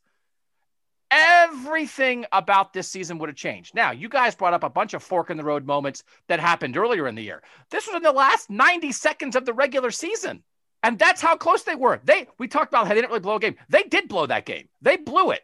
[1.09, 3.75] everything about this season would have changed.
[3.75, 6.75] Now, you guys brought up a bunch of fork in the road moments that happened
[6.75, 7.43] earlier in the year.
[7.69, 10.43] This was in the last 90 seconds of the regular season.
[10.81, 12.01] And that's how close they were.
[12.03, 13.55] They we talked about how they didn't really blow a game.
[13.69, 14.67] They did blow that game.
[14.81, 15.41] They blew it.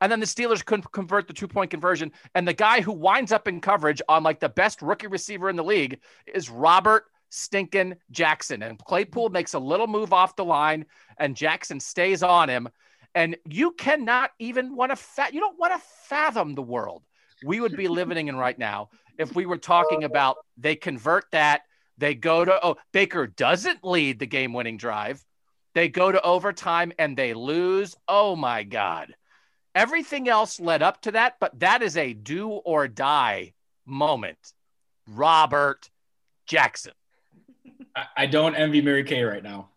[0.00, 2.12] And then the Steelers couldn't convert the two point conversion.
[2.34, 5.56] And the guy who winds up in coverage on like the best rookie receiver in
[5.56, 8.62] the league is Robert Stinkin Jackson.
[8.62, 10.86] And Claypool makes a little move off the line,
[11.18, 12.68] and Jackson stays on him.
[13.14, 17.02] And you cannot even want to fa- you don't want to fathom the world
[17.44, 18.88] we would be living in right now
[19.18, 21.62] if we were talking about they convert that,
[21.98, 25.24] they go to oh Baker doesn't lead the game winning drive,
[25.74, 27.96] they go to overtime and they lose.
[28.08, 29.14] Oh my God.
[29.74, 33.54] Everything else led up to that, but that is a do or die
[33.86, 34.38] moment.
[35.08, 35.90] Robert
[36.46, 36.92] Jackson.
[37.96, 39.68] I, I don't envy Mary Kay right now.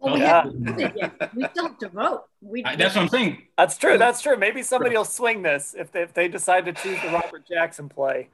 [0.00, 0.42] Well, we, Yeah.
[0.44, 2.24] haven't we still have to vote.
[2.40, 3.42] We, I, that's what I'm saying.
[3.56, 3.96] That's true.
[3.98, 4.36] That's true.
[4.36, 7.88] Maybe somebody will swing this if they, if they decide to choose the Robert Jackson
[7.88, 8.28] play.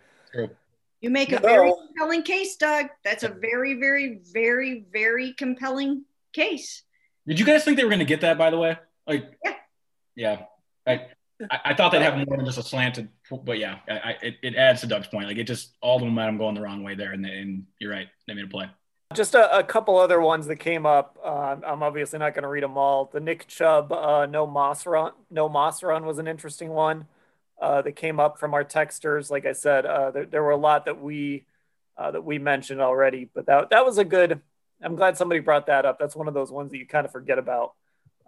[1.00, 1.40] you make a No.
[1.42, 2.86] very compelling case, Doug.
[3.04, 6.82] That's a very, very, very, very compelling case.
[7.26, 8.36] Did you guys think they were going to get that?
[8.38, 8.76] By the way,
[9.06, 9.54] like, Yeah.
[10.16, 10.42] yeah.
[10.86, 11.06] I,
[11.50, 13.08] I, thought they'd have more than just a slanted,
[13.44, 15.26] but yeah, I, it, it adds to Doug's point.
[15.26, 18.08] Like it just all the momentum going the wrong way there, and, and you're right,
[18.26, 18.68] they made a play.
[19.14, 21.18] Just a, a couple other ones that came up.
[21.24, 23.10] Uh, I'm obviously not going to read them all.
[23.12, 27.06] The Nick Chubb uh, no Moss run, no Moss run was an interesting one
[27.60, 29.30] uh, that came up from our texters.
[29.30, 31.46] Like I said, uh, there, there, were a lot that we
[31.96, 34.40] uh, that we mentioned already, but that that was a good.
[34.82, 35.98] I'm glad somebody brought that up.
[35.98, 37.74] That's one of those ones that you kind of forget about.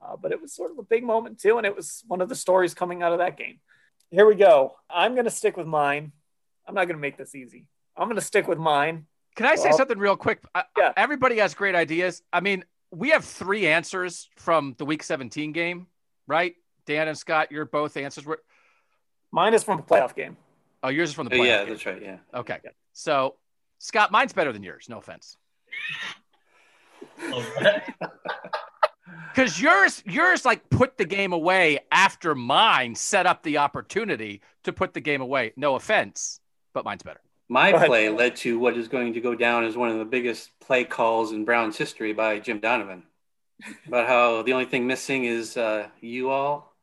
[0.03, 2.28] Uh, but it was sort of a big moment too, and it was one of
[2.28, 3.61] the stories coming out of that game.
[4.11, 4.74] Here we go.
[4.90, 6.12] I'm going to stick with mine.
[6.66, 7.66] I'm not going to make this easy.
[7.96, 9.07] I'm going to stick with mine.
[9.36, 10.42] Can I say something real quick?
[10.76, 10.92] Yeah.
[10.96, 12.22] Everybody has great ideas.
[12.32, 15.86] I mean, we have three answers from the Week 17 game,
[16.26, 16.55] right?
[16.84, 18.40] Dan and Scott, your both answers were.
[19.30, 20.36] Mine is from the playoff game.
[20.82, 21.46] Oh, yours is from the playoff.
[21.46, 21.68] Yeah, game.
[21.70, 22.03] that's right.
[22.03, 22.16] Yeah.
[22.34, 22.59] Okay.
[22.62, 22.70] Yeah.
[22.92, 23.36] So,
[23.78, 24.86] Scott, mine's better than yours.
[24.90, 25.38] No offense.
[29.35, 34.72] Because yours, yours like put the game away after mine set up the opportunity to
[34.72, 35.53] put the game away.
[35.57, 36.41] No offense,
[36.74, 37.20] but mine's better.
[37.49, 40.51] My play led to what is going to go down as one of the biggest
[40.61, 43.03] play calls in Browns history by Jim Donovan.
[43.87, 46.74] about how the only thing missing is uh, you all.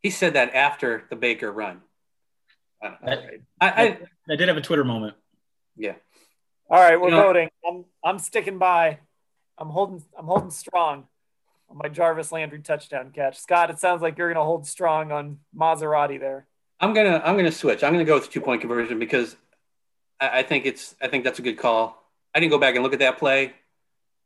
[0.00, 1.80] He said that after the Baker run.
[2.82, 3.98] I, I, I,
[4.30, 5.14] I, did have a Twitter moment.
[5.76, 5.94] Yeah.
[6.68, 7.48] All right, we're you know, voting.
[7.66, 8.98] I'm I'm sticking by.
[9.56, 11.04] I'm holding I'm holding strong on
[11.72, 13.38] my Jarvis Landry touchdown catch.
[13.38, 16.46] Scott, it sounds like you're going to hold strong on Maserati there.
[16.80, 17.84] I'm gonna I'm gonna switch.
[17.84, 19.36] I'm gonna go with two point conversion because
[20.20, 22.02] I, I think it's I think that's a good call.
[22.34, 23.54] I didn't go back and look at that play.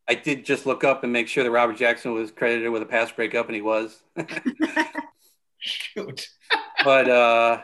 [0.09, 2.87] I did just look up and make sure that Robert Jackson was credited with a
[2.87, 4.03] pass breakup, and he was.
[5.59, 6.29] Shoot.
[6.85, 7.63] but uh,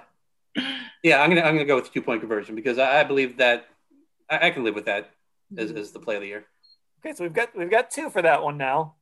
[1.03, 3.67] yeah, I'm gonna I'm gonna go with two point conversion because I, I believe that
[4.31, 5.11] I, I, can live with that
[5.57, 6.45] as, as the play of the year.
[7.01, 8.95] Okay, so we've got we've got two for that one now.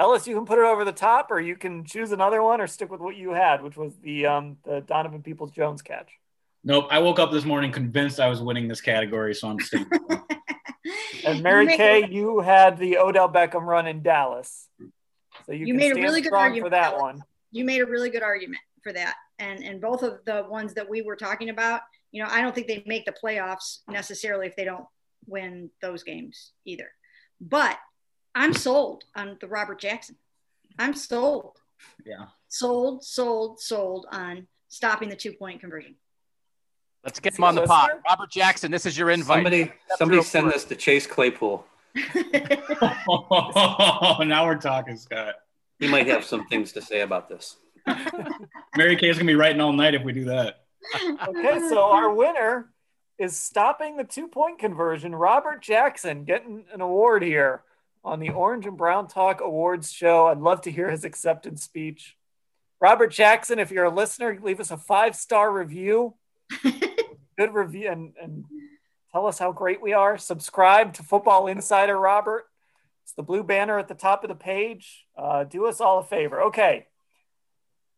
[0.00, 2.66] Ellis, you can put it over the top, or you can choose another one, or
[2.66, 6.08] stick with what you had, which was the um, the Donovan Peoples Jones catch.
[6.64, 6.88] Nope.
[6.90, 9.90] I woke up this morning convinced I was winning this category, so I'm staying.
[11.26, 14.68] and Mary Kay, you had the Odell Beckham run in Dallas,
[15.44, 17.22] so you, you made a really good argument for that one.
[17.52, 20.88] You made a really good argument for that, and and both of the ones that
[20.88, 24.56] we were talking about, you know, I don't think they make the playoffs necessarily if
[24.56, 24.86] they don't
[25.26, 26.90] win those games either.
[27.38, 27.78] But
[28.34, 30.16] I'm sold on the Robert Jackson.
[30.78, 31.58] I'm sold.
[32.04, 32.26] Yeah.
[32.48, 35.96] Sold, sold, sold on stopping the two point conversion.
[37.04, 37.90] Let's get him on the pot.
[38.06, 39.36] Robert Jackson, this is your invite.
[39.36, 41.64] Somebody, somebody send this to Chase Claypool.
[43.08, 45.34] oh, now we're talking, Scott.
[45.78, 47.56] He might have some things to say about this.
[48.76, 50.64] Mary Kay's gonna be writing all night if we do that.
[51.28, 52.70] okay, so our winner
[53.18, 55.14] is stopping the two point conversion.
[55.14, 57.62] Robert Jackson getting an award here
[58.04, 60.26] on the Orange and Brown Talk Awards show.
[60.26, 62.16] I'd love to hear his acceptance speech.
[62.80, 66.14] Robert Jackson, if you're a listener, leave us a five star review
[67.38, 68.44] good review and, and
[69.12, 70.18] tell us how great we are.
[70.18, 72.44] Subscribe to Football Insider, Robert.
[73.02, 75.06] It's the blue banner at the top of the page.
[75.16, 76.42] Uh, do us all a favor.
[76.42, 76.86] Okay.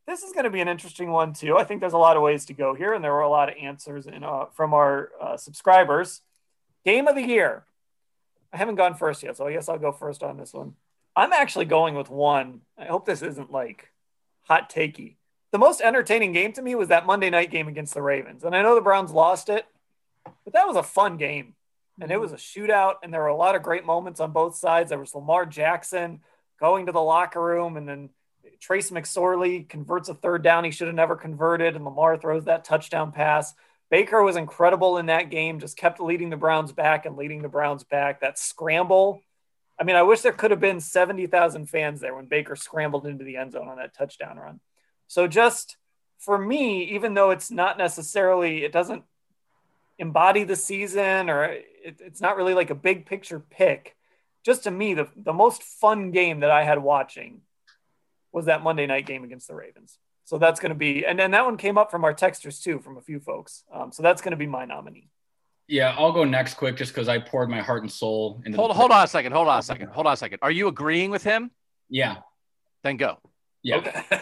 [0.06, 1.56] This is going to be an interesting one, too.
[1.56, 3.48] I think there's a lot of ways to go here, and there were a lot
[3.48, 6.22] of answers in, uh, from our uh, subscribers.
[6.84, 7.64] Game of the year.
[8.52, 10.74] I haven't gone first yet, so I guess I'll go first on this one.
[11.14, 12.62] I'm actually going with one.
[12.78, 13.90] I hope this isn't like
[14.42, 15.16] hot takey
[15.52, 18.42] the most entertaining game to me was that Monday night game against the Ravens.
[18.42, 19.66] And I know the Browns lost it,
[20.24, 21.54] but that was a fun game.
[22.00, 22.22] And it mm-hmm.
[22.22, 24.88] was a shootout, and there were a lot of great moments on both sides.
[24.88, 26.20] There was Lamar Jackson
[26.58, 28.08] going to the locker room, and then
[28.60, 32.64] Trace McSorley converts a third down he should have never converted, and Lamar throws that
[32.64, 33.52] touchdown pass.
[33.92, 37.48] Baker was incredible in that game, just kept leading the Browns back and leading the
[37.48, 38.22] Browns back.
[38.22, 39.20] That scramble.
[39.78, 43.22] I mean, I wish there could have been 70,000 fans there when Baker scrambled into
[43.22, 44.60] the end zone on that touchdown run.
[45.08, 45.76] So just
[46.18, 49.04] for me, even though it's not necessarily, it doesn't
[49.98, 51.66] embody the season or it,
[52.00, 53.94] it's not really like a big picture pick.
[54.42, 57.42] Just to me, the, the most fun game that I had watching
[58.32, 59.98] was that Monday night game against the Ravens.
[60.24, 62.78] So that's going to be, and then that one came up from our texters too,
[62.78, 63.64] from a few folks.
[63.72, 65.08] Um, so that's going to be my nominee.
[65.68, 68.58] Yeah, I'll go next quick just because I poured my heart and soul into.
[68.58, 69.32] Hold, hold on a second.
[69.32, 69.88] Hold on a second.
[69.88, 70.38] Hold on a second.
[70.42, 71.50] Are you agreeing with him?
[71.88, 72.16] Yeah.
[72.82, 73.18] Then go.
[73.62, 73.76] Yeah.
[73.76, 74.02] Okay.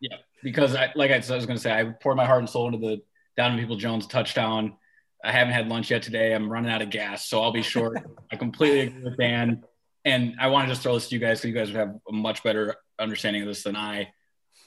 [0.00, 0.16] yeah.
[0.42, 2.78] Because I, like I, was going to say, I poured my heart and soul into
[2.78, 3.02] the
[3.36, 4.76] Donovan People Jones touchdown.
[5.24, 6.34] I haven't had lunch yet today.
[6.34, 7.98] I'm running out of gas, so I'll be short.
[8.32, 9.64] I completely agree with Dan.
[10.04, 11.96] And I want to just throw this to you guys because you guys would have
[12.08, 14.12] a much better understanding of this than I.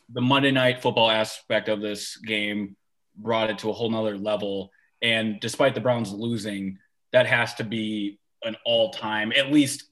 [0.10, 2.76] The Monday night football aspect of this game
[3.18, 4.72] brought it to a whole nother level.
[5.02, 6.78] And despite the Browns losing,
[7.12, 9.90] that has to be an all time, at least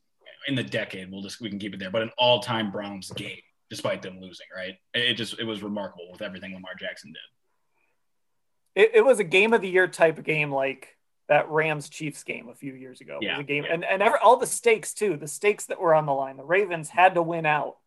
[0.48, 1.12] in the decade.
[1.12, 3.40] We'll just, we can keep it there, but an all time Browns game
[3.70, 4.46] despite them losing.
[4.56, 4.76] Right?
[4.94, 8.84] It just it was remarkable with everything Lamar Jackson did.
[8.84, 10.96] It, it was a game of the year type of game, like
[11.28, 13.20] that Rams Chiefs game a few years ago.
[13.22, 13.74] Yeah, it was a game, yeah.
[13.74, 15.18] and and every, all the stakes too.
[15.18, 16.38] The stakes that were on the line.
[16.38, 17.78] The Ravens had to win out,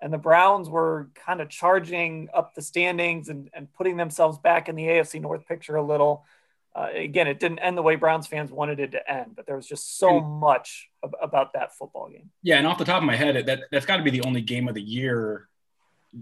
[0.00, 4.68] and the Browns were kind of charging up the standings and and putting themselves back
[4.68, 6.24] in the AFC North picture a little.
[6.76, 9.54] Uh, again, it didn't end the way Browns fans wanted it to end, but there
[9.54, 12.30] was just so much ab- about that football game.
[12.42, 14.40] Yeah, and off the top of my head, that that's got to be the only
[14.40, 15.48] game of the year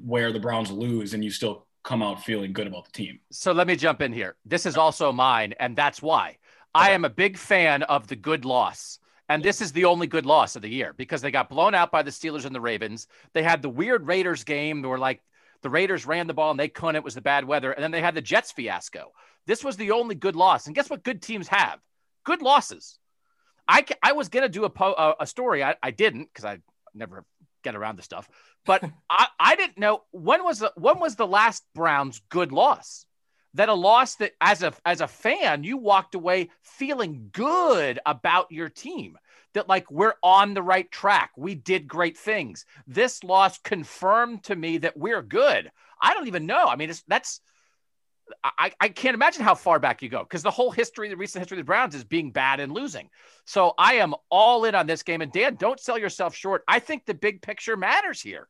[0.05, 3.19] where the Browns lose and you still come out feeling good about the team.
[3.31, 4.37] So let me jump in here.
[4.45, 6.37] This is also mine, and that's why
[6.75, 8.99] I am a big fan of the good loss.
[9.33, 11.91] And this is the only good loss of the year because they got blown out
[11.91, 13.07] by the Steelers and the Ravens.
[13.33, 15.23] They had the weird Raiders game where like
[15.63, 16.97] the Raiders ran the ball and they couldn't.
[16.97, 17.73] It was the bad weather.
[17.73, 19.11] And then they had the Jets fiasco.
[19.47, 20.67] This was the only good loss.
[20.67, 21.79] And guess what good teams have?
[22.25, 22.99] Good losses.
[23.67, 25.65] I, I was going to do a, po- a, a story.
[25.65, 26.59] I, I didn't because I
[26.93, 27.25] never
[27.65, 28.29] get around to stuff.
[28.67, 33.07] But I, I didn't know when was the, when was the last Browns good loss?
[33.55, 38.51] That a loss that as a as a fan you walked away feeling good about
[38.51, 39.19] your team.
[39.55, 41.33] That like we're on the right track.
[41.37, 42.65] We did great things.
[42.87, 45.71] This loss confirmed to me that we're good.
[46.01, 46.65] I don't even know.
[46.67, 47.41] I mean, that's
[48.45, 51.43] I, I can't imagine how far back you go because the whole history, the recent
[51.43, 53.11] history of the Browns is being bad and losing.
[53.45, 55.21] So I am all in on this game.
[55.21, 56.63] And Dan, don't sell yourself short.
[56.67, 58.49] I think the big picture matters here.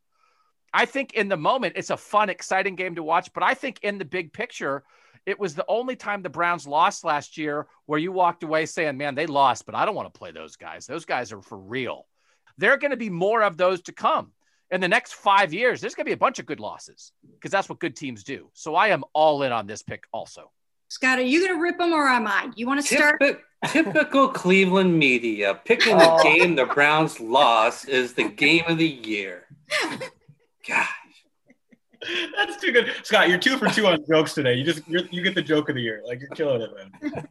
[0.75, 3.33] I think in the moment, it's a fun, exciting game to watch.
[3.33, 4.85] But I think in the big picture,
[5.27, 8.97] it was the only time the Browns lost last year where you walked away saying,
[8.97, 10.87] man, they lost, but I don't want to play those guys.
[10.87, 12.07] Those guys are for real.
[12.59, 14.33] There are going to be more of those to come
[14.73, 17.51] in the next five years, there's going to be a bunch of good losses because
[17.51, 18.49] that's what good teams do.
[18.55, 20.51] So I am all in on this pick also.
[20.89, 22.51] Scott, are you going to rip them or am I?
[22.57, 23.21] You want to start?
[23.21, 26.23] Typical, typical Cleveland media picking the Oh.
[26.23, 29.45] game the Browns lost is the game of the year.
[30.67, 30.89] Gosh.
[32.37, 33.29] That's too good, Scott.
[33.29, 34.55] You're two for two on jokes today.
[34.55, 36.03] You just you get the joke of the year.
[36.05, 36.71] Like you're killing it,
[37.03, 37.29] man.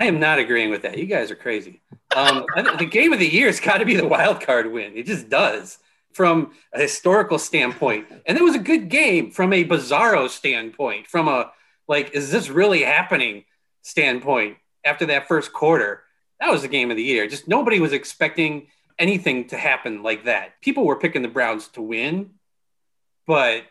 [0.00, 0.98] I am not agreeing with that.
[0.98, 1.80] You guys are crazy.
[2.14, 2.44] Um,
[2.78, 4.96] the game of the year has got to be the wild card win.
[4.96, 5.78] It just does
[6.12, 8.06] from a historical standpoint.
[8.26, 11.52] And it was a good game from a bizarro standpoint, from a
[11.86, 13.44] like, is this really happening
[13.82, 16.02] standpoint after that first quarter?
[16.40, 17.26] That was the game of the year.
[17.26, 18.68] Just nobody was expecting
[18.98, 20.60] anything to happen like that.
[20.60, 22.30] People were picking the Browns to win,
[23.28, 23.64] but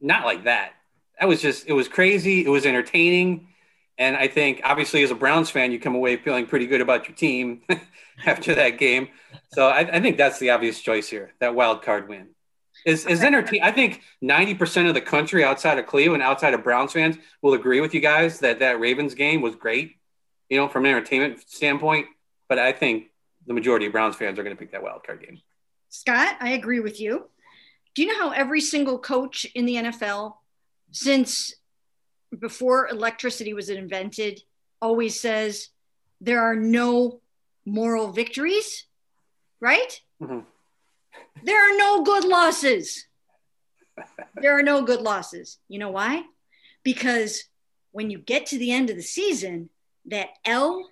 [0.00, 0.72] not like that.
[1.18, 2.44] That was just, it was crazy.
[2.44, 3.48] It was entertaining.
[3.96, 7.08] And I think, obviously, as a Browns fan, you come away feeling pretty good about
[7.08, 7.62] your team
[8.26, 9.08] after that game.
[9.52, 11.32] So I, I think that's the obvious choice here.
[11.38, 12.30] That wild card win
[12.84, 13.62] is is entertaining.
[13.62, 17.54] I think ninety percent of the country outside of Cleveland, outside of Browns fans, will
[17.54, 19.96] agree with you guys that that Ravens game was great.
[20.48, 22.08] You know, from an entertainment standpoint.
[22.48, 23.10] But I think
[23.46, 25.40] the majority of Browns fans are going to pick that wild card game.
[25.88, 27.28] Scott, I agree with you.
[27.94, 30.36] Do you know how every single coach in the NFL
[30.90, 31.54] since
[32.36, 34.42] before electricity was invented
[34.82, 35.68] always says
[36.20, 37.20] there are no
[37.64, 38.86] moral victories,
[39.60, 40.00] right?
[40.20, 40.44] Mhm.
[41.42, 43.06] There are no good losses.
[44.34, 45.58] There are no good losses.
[45.68, 46.24] You know why?
[46.82, 47.44] Because
[47.92, 49.70] when you get to the end of the season,
[50.06, 50.90] that L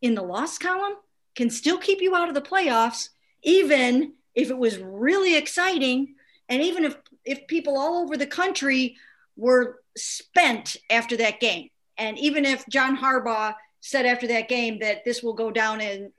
[0.00, 0.94] in the loss column
[1.34, 3.10] can still keep you out of the playoffs,
[3.42, 6.14] even if it was really exciting,
[6.48, 8.96] and even if if people all over the country
[9.36, 15.04] were spent after that game, and even if John Harbaugh said after that game that
[15.04, 16.12] this will go down in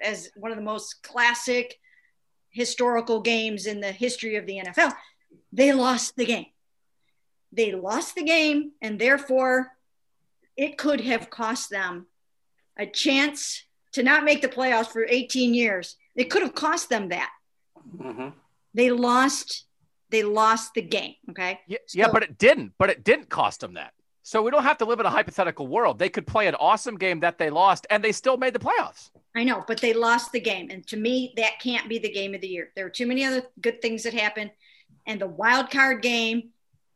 [0.00, 1.78] as one of the most classic
[2.50, 4.92] historical games in the history of the NFL,
[5.52, 6.46] they lost the game.
[7.52, 9.70] They lost the game, and therefore
[10.56, 12.06] it could have cost them
[12.76, 15.96] a chance to not make the playoffs for 18 years.
[16.16, 17.30] It could have cost them that.
[17.96, 18.28] hmm
[18.72, 19.64] They lost.
[20.10, 21.14] They lost the game.
[21.30, 21.60] Okay.
[21.66, 22.72] Yeah, yeah, but it didn't.
[22.78, 23.92] But it didn't cost them that.
[24.22, 25.98] So we don't have to live in a hypothetical world.
[25.98, 29.10] They could play an awesome game that they lost, and they still made the playoffs.
[29.36, 30.70] I know, but they lost the game.
[30.70, 32.70] And to me, that can't be the game of the year.
[32.74, 34.50] There are too many other good things that happened.
[35.06, 36.50] And the wild card game,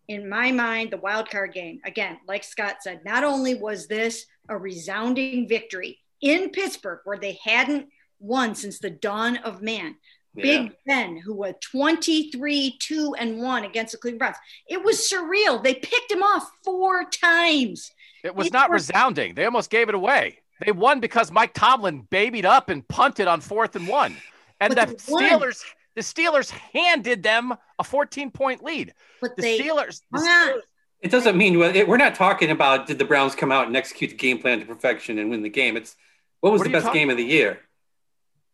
[0.09, 4.25] in my mind, the wild card game, again, like Scott said, not only was this
[4.49, 7.89] a resounding victory in Pittsburgh, where they hadn't
[8.21, 9.97] won since the dawn of man.
[10.35, 14.37] Big Ben, who was 23 2 and 1 against the Cleveland Browns.
[14.69, 15.63] It was surreal.
[15.63, 17.91] They picked him off four times.
[18.23, 19.35] It was They not were- resounding.
[19.35, 20.39] They almost gave it away.
[20.65, 24.17] They won because Mike Tomlin babied up and punted on fourth and one.
[24.61, 25.25] And But the they won.
[25.25, 25.65] Steelers,
[25.95, 28.93] the Steelers handed them a 14 point lead.
[29.21, 30.29] But The they Steelers, the hung.
[30.51, 30.61] Steelers
[31.01, 34.17] It doesn't mean we're not talking about did the Browns come out and execute the
[34.17, 35.77] game plan to perfection and win the game.
[35.77, 35.95] It's
[36.41, 37.61] what was What the best talking- game of the year.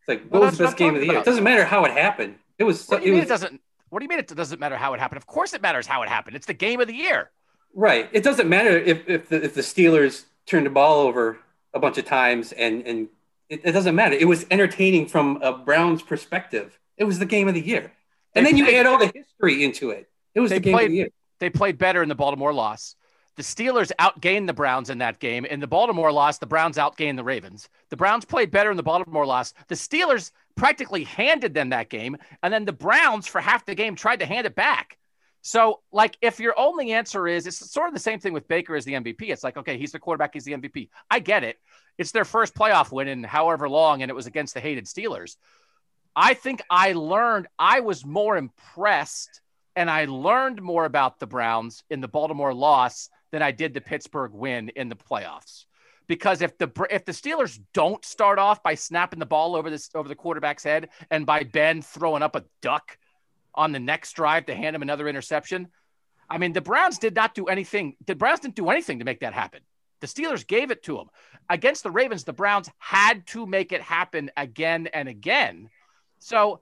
[0.07, 1.17] It's like what Well, was the best game of the year.
[1.19, 2.35] It doesn't matter how it happened.
[2.59, 2.87] It was.
[2.87, 3.61] What do you it mean was it doesn't?
[3.89, 5.17] What do you mean it doesn't matter how it happened?
[5.17, 6.35] Of course it matters how it happened.
[6.35, 7.31] It's the game of the year.
[7.73, 8.09] right.
[8.11, 11.39] It doesn't matter if if the, if the Steelers turned the ball over
[11.73, 13.07] a bunch of times and and
[13.49, 14.15] it, it doesn't matter.
[14.15, 16.77] It was entertaining from a Browns perspective.
[16.97, 17.91] It was the game of the year,
[18.33, 20.09] and They then you add all the history into it.
[20.33, 21.09] It was the game of played- the year.
[21.39, 22.95] They played better in the Baltimore loss.
[23.35, 25.43] The Steelers outgained the Browns in that game.
[25.45, 27.67] In the Baltimore loss, the Browns outgained the Ravens.
[27.89, 29.53] The Browns played better in the Baltimore loss.
[29.67, 32.15] The Steelers practically handed them that game.
[32.43, 34.97] And then the Browns, for half the game, tried to hand it back.
[35.41, 38.75] So, like, if your only answer is, it's sort of the same thing with Baker
[38.75, 39.23] as the MVP.
[39.23, 40.89] It's like, okay, he's the quarterback, he's the MVP.
[41.11, 41.57] I get it.
[41.97, 45.35] It's their first playoff win in however long, and it was against the hated Steelers.
[46.15, 49.41] I think I learned, I was more impressed
[49.75, 53.81] and I learned more about the Browns in the Baltimore loss than I did the
[53.81, 55.65] Pittsburgh win in the playoffs.
[56.07, 59.89] Because if the if the Steelers don't start off by snapping the ball over this
[59.93, 62.97] over the quarterback's head and by Ben throwing up a duck
[63.53, 65.67] on the next drive to hand him another interception,
[66.29, 67.97] I mean the Browns did not do anything.
[68.07, 69.59] The Browns didn't do anything to make that happen.
[69.99, 71.09] The Steelers gave it to them.
[71.49, 75.69] Against the Ravens, the Browns had to make it happen again and again.
[76.19, 76.61] So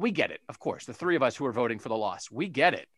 [0.00, 0.86] we get it, of course.
[0.86, 2.88] The three of us who are voting for the loss, we get it.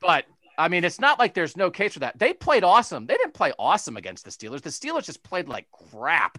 [0.00, 0.24] But
[0.58, 2.18] I mean, it's not like there's no case for that.
[2.18, 3.06] They played awesome.
[3.06, 4.62] They didn't play awesome against the Steelers.
[4.62, 6.38] The Steelers just played like crap.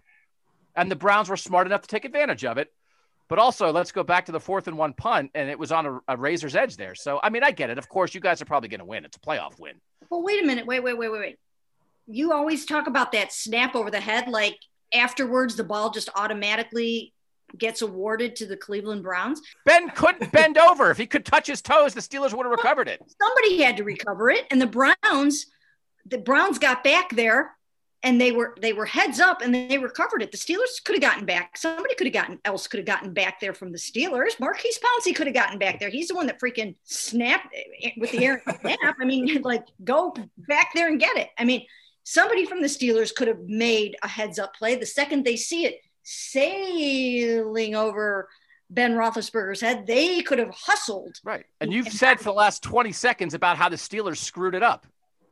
[0.76, 2.72] And the Browns were smart enough to take advantage of it.
[3.30, 5.86] But also, let's go back to the fourth and one punt, and it was on
[5.86, 6.96] a, a razor's edge there.
[6.96, 7.78] So, I mean, I get it.
[7.78, 9.04] Of course, you guys are probably going to win.
[9.04, 9.74] It's a playoff win.
[10.10, 10.66] Well, wait a minute.
[10.66, 11.40] Wait, wait, wait, wait, wait.
[12.08, 14.30] You always talk about that snap over the head.
[14.30, 14.58] Like
[14.94, 17.14] afterwards, the ball just automatically
[17.58, 19.42] gets awarded to the Cleveland Browns.
[19.66, 20.92] Ben couldn't bend over.
[20.92, 23.02] If he could touch his toes, the Steelers would have recovered it.
[23.22, 25.48] Somebody had to recover it, and the Browns,
[26.06, 27.56] the Browns got back there,
[28.04, 30.32] and they were they were heads up, and they recovered it.
[30.32, 31.58] The Steelers could have gotten back.
[31.58, 34.40] Somebody could have gotten else could have gotten back there from the Steelers.
[34.40, 35.90] Maurkice Pouncey could have gotten back there.
[35.90, 37.56] He's the one that freaking snapped
[37.98, 38.98] with the air snap.
[39.00, 41.30] I mean, like go back there and get it.
[41.38, 41.66] I mean,
[42.04, 45.66] somebody from the Steelers could have made a heads up play the second they see
[45.66, 48.30] it sailing over
[48.70, 49.86] Ben Roethlisberger's head.
[49.88, 51.18] They could have hustled.
[51.24, 51.46] Right.
[51.62, 54.88] And you've said for the last 20 seconds about how the Steelers screwed it up.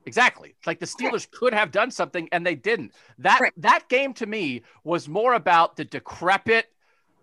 [0.06, 0.54] Exactly.
[0.58, 2.94] It's like the Steelers could have done something and they didn't.
[3.20, 3.54] That Right.
[3.58, 6.68] that game to me was more about the decrepit,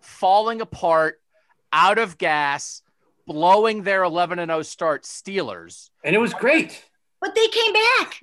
[0.01, 1.21] falling apart,
[1.71, 2.81] out of gas,
[3.25, 5.91] blowing their 11 and 0 start Steelers.
[6.03, 6.83] And it was great.
[7.21, 8.19] But they came back.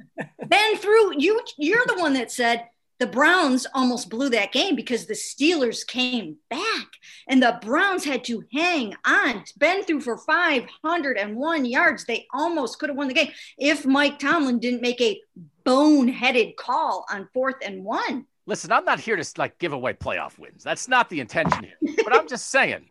[0.47, 1.41] ben threw you.
[1.57, 2.66] You're the one that said
[3.01, 6.86] the Browns almost blew that game because the Steelers came back
[7.26, 9.42] and the Browns had to hang on.
[9.57, 12.05] Ben threw for 501 yards.
[12.05, 15.18] They almost could have won the game if Mike Tomlin didn't make a
[15.64, 18.26] boneheaded call on fourth and one.
[18.44, 20.62] Listen, I'm not here to like give away playoff wins.
[20.62, 21.94] That's not the intention here.
[22.05, 22.90] But I'm just saying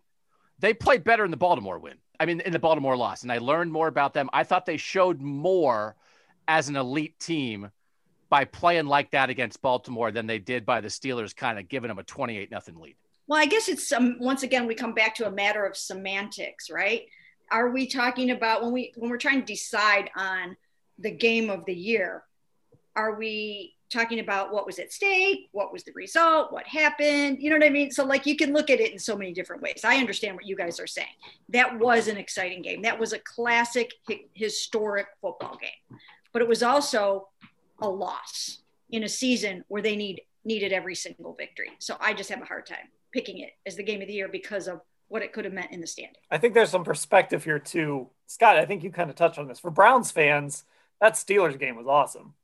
[0.57, 1.97] they played better in the Baltimore win.
[2.20, 4.28] I mean, in the Baltimore loss, and I learned more about them.
[4.34, 5.95] I thought they showed more
[6.47, 7.70] as an elite team
[8.30, 11.88] by playing like that against Baltimore than they did by the Steelers kind of giving
[11.88, 12.96] them a 28 nothing lead.
[13.28, 16.70] Well, I guess it's um, once again we come back to a matter of semantics,
[16.70, 17.04] right?
[17.52, 20.56] Are we talking about when we when we're trying to decide on
[20.98, 22.24] the game of the year?
[22.96, 27.38] Are we talking about what was at stake, what was the result, what happened?
[27.40, 27.92] You know what I mean?
[27.92, 29.82] So like you can look at it in so many different ways.
[29.84, 31.08] I understand what you guys are saying.
[31.50, 32.84] That was an exciting game.
[32.84, 36.00] That was a classic hi- historic football game.
[36.32, 37.30] But it was also
[37.82, 38.60] a loss
[38.90, 41.70] in a season where they need needed every single victory.
[41.80, 44.30] So I just have a hard time picking it as the game of the year
[44.30, 46.22] because of what it could have meant in the standing.
[46.32, 48.10] I think there's some perspective here too.
[48.28, 49.60] Scott, I think you kind of touched on this.
[49.60, 50.64] For Browns fans,
[51.02, 52.36] that Steelers game was awesome.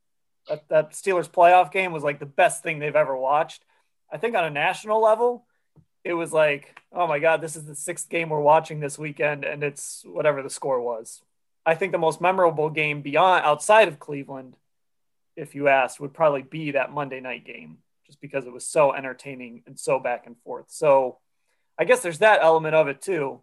[0.48, 3.64] That, that Steelers playoff game was like the best thing they've ever watched.
[4.12, 5.46] I think on a national level,
[6.04, 9.44] it was like, oh my God, this is the sixth game we're watching this weekend,
[9.44, 11.22] and it's whatever the score was.
[11.64, 14.56] I think the most memorable game beyond outside of Cleveland,
[15.36, 18.92] if you asked, would probably be that Monday night game, just because it was so
[18.92, 20.66] entertaining and so back and forth.
[20.68, 21.18] So
[21.78, 23.40] I guess there's that element of it too.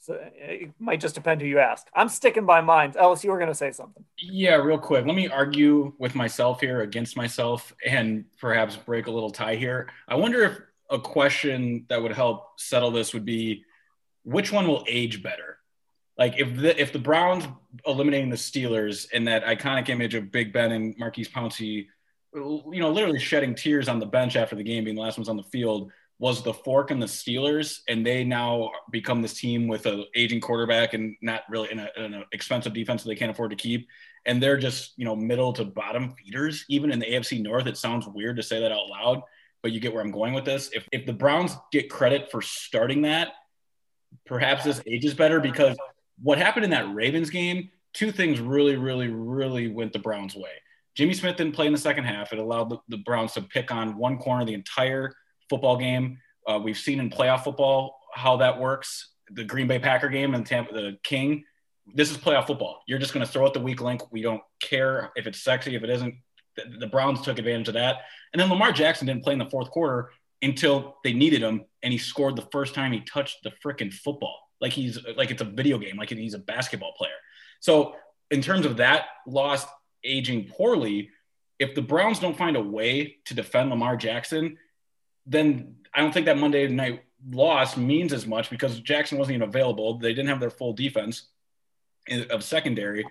[0.00, 1.86] So it might just depend who you ask.
[1.92, 2.94] I'm sticking by mine.
[2.96, 4.04] Ellis, you were going to say something.
[4.16, 5.04] Yeah, real quick.
[5.04, 9.88] Let me argue with myself here against myself and perhaps break a little tie here.
[10.06, 13.64] I wonder if a question that would help settle this would be
[14.22, 15.57] which one will age better?
[16.18, 17.46] Like if the if the Browns
[17.86, 21.86] eliminating the Steelers in that iconic image of Big Ben and Maurkice Pouncey,
[22.34, 25.28] you know, literally shedding tears on the bench after the game, being the last ones
[25.28, 29.68] on the field, was the fork in the Steelers, and they now become this team
[29.68, 33.30] with an aging quarterback and not really in, in an expensive defense that they can't
[33.30, 33.86] afford to keep,
[34.26, 36.64] and they're just you know middle to bottom feeders.
[36.68, 39.22] Even in the AFC North, it sounds weird to say that out loud,
[39.62, 40.70] but you get where I'm going with this.
[40.72, 43.34] If if the Browns get credit for starting that,
[44.26, 45.76] perhaps this ages better because
[46.22, 50.50] what happened in that Ravens game, two things really, really, really went the Browns' way.
[50.94, 52.32] Jimmy Smith didn't play in the second half.
[52.32, 55.14] It allowed the, the Browns to pick on one corner the entire
[55.48, 56.18] football game.
[56.46, 59.10] Uh, we've seen in playoff football how that works.
[59.30, 61.44] The Green Bay Packer game and Tampa, the King.
[61.94, 62.82] This is playoff football.
[62.86, 64.02] You're just going to throw out the weak link.
[64.10, 66.14] We don't care if it's sexy, if it isn't.
[66.56, 68.02] The, the Browns took advantage of that.
[68.32, 70.10] And then Lamar Jackson didn't play in the fourth quarter
[70.42, 74.38] until they needed him, and he scored the first time he touched the freaking football.
[74.60, 77.12] Like he's like it's a video game, like he's a basketball player.
[77.60, 77.94] So
[78.30, 79.64] in terms of that loss
[80.04, 81.10] aging poorly,
[81.58, 84.58] if the Browns don't find a way to defend Lamar Jackson,
[85.26, 89.48] then I don't think that Monday night loss means as much because Jackson wasn't even
[89.48, 89.98] available.
[89.98, 91.28] They didn't have their full defense
[92.30, 93.04] of secondary.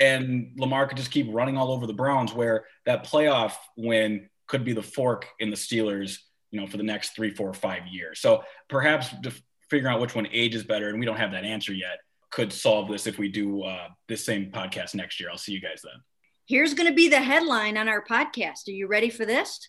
[0.00, 4.64] And Lamar could just keep running all over the Browns, where that playoff win could
[4.64, 6.18] be the fork in the Steelers,
[6.50, 8.20] you know, for the next three, four, five years.
[8.20, 9.08] So perhaps
[9.72, 11.98] figuring out which one ages better, and we don't have that answer yet,
[12.30, 15.30] could solve this if we do uh, this same podcast next year.
[15.30, 15.94] I'll see you guys then.
[16.46, 18.68] Here's going to be the headline on our podcast.
[18.68, 19.66] Are you ready for this?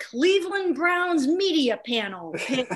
[0.00, 2.72] Cleveland Browns media panel picked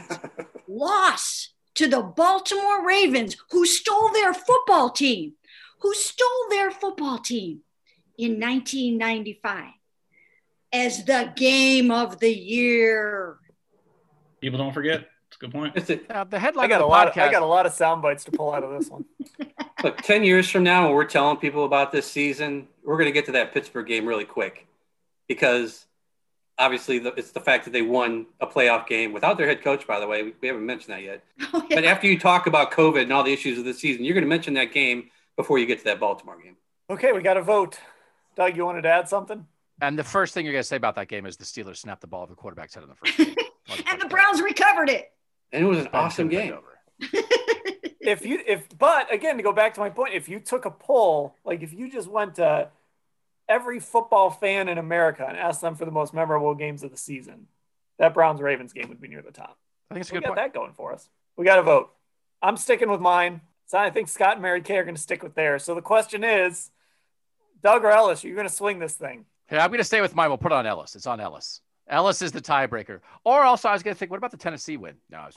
[0.69, 5.33] loss to the Baltimore Ravens, who stole their football team,
[5.81, 7.63] who stole their football team
[8.17, 9.71] in 1995
[10.73, 13.39] as the game of the year.
[14.41, 15.09] People don't forget.
[15.45, 15.77] It's a good point.
[15.77, 17.09] It's a, Uh, the headline I got of a the lot.
[17.09, 17.19] Of.
[17.19, 19.05] I got a lot of sound bites to pull out of this one.
[19.83, 23.13] look, 10 years from now, when we're telling people about this season, we're going to
[23.13, 24.67] get to that Pittsburgh game really quick
[25.29, 25.87] because
[26.59, 29.87] obviously the, it's the fact that they won a playoff game without their head coach,
[29.87, 30.23] by the way.
[30.23, 31.25] We, we haven't mentioned that yet.
[31.53, 31.77] Oh, yeah.
[31.77, 34.25] But after you talk about COVID and all the issues of the season, you're going
[34.25, 36.57] to mention that game before you get to that Baltimore game.
[36.91, 37.79] Okay, we got a vote.
[38.35, 39.47] Doug, you wanted to add something?
[39.81, 42.01] and the first thing you're going to say about that game is the Steelers snapped
[42.01, 43.35] the ball of the quarterback's head in the first game.
[43.91, 45.13] and the Browns recovered it.
[45.55, 46.53] And it was an Ben awesome game.
[46.53, 47.21] over.
[48.07, 50.71] If you if but again to go back to my point, if you took a
[50.71, 52.69] poll, like if you just went to
[53.49, 56.99] every football fan in America and asked them for the most memorable games of the
[56.99, 57.47] season,
[57.99, 59.57] that Browns Ravens game would be near the top.
[59.91, 60.37] I think it's a We got point.
[60.37, 61.09] that going for us.
[61.39, 61.95] We got to vote.
[62.43, 63.41] I'm sticking with mine.
[63.65, 65.65] So I think Scott and Mary Kay are going to stick with theirs.
[65.65, 66.71] So the question is,
[67.63, 69.25] Doug or Ellis, are you're going to swing this thing.
[69.51, 70.29] Yeah, I'm going to stay with mine.
[70.29, 70.95] We'll put it on Ellis.
[70.95, 71.63] It's on Ellis.
[71.89, 73.01] Ellis is the tiebreaker.
[73.25, 74.95] Or also, I was going to think, what about the Tennessee win?
[75.11, 75.37] No, I was,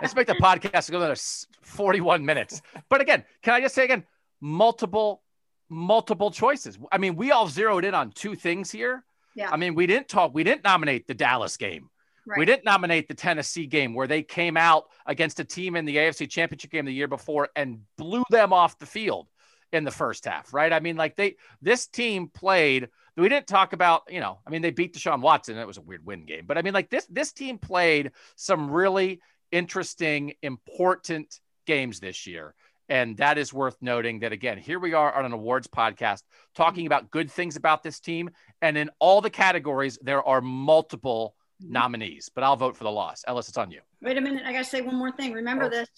[0.00, 1.16] let's make the podcast go another
[1.62, 2.62] 41 minutes.
[2.88, 4.04] But again, can I just say again,
[4.40, 5.22] multiple,
[5.68, 6.78] multiple choices.
[6.90, 9.04] I mean, we all zeroed in on two things here.
[9.36, 9.50] Yeah.
[9.50, 11.88] I mean, we didn't talk, we didn't nominate the Dallas game.
[12.26, 12.38] Right.
[12.38, 15.96] We didn't nominate the Tennessee game where they came out against a team in the
[15.96, 19.28] AFC Championship game the year before and blew them off the field
[19.72, 20.72] in the first half, right?
[20.72, 22.88] I mean, like they this team played.
[23.16, 25.56] We didn't talk about, you know, I mean, they beat Deshaun Watson.
[25.56, 28.70] It was a weird win game, but I mean, like this this team played some
[28.70, 29.20] really
[29.52, 32.54] interesting, important games this year.
[32.88, 36.22] And that is worth noting that again, here we are on an awards podcast
[36.54, 38.30] talking about good things about this team.
[38.60, 41.72] And in all the categories, there are multiple mm-hmm.
[41.72, 43.24] nominees, but I'll vote for the loss.
[43.26, 43.80] Ellis, it's on you.
[44.02, 44.42] Wait a minute.
[44.44, 45.32] I got to say one more thing.
[45.32, 45.88] Remember this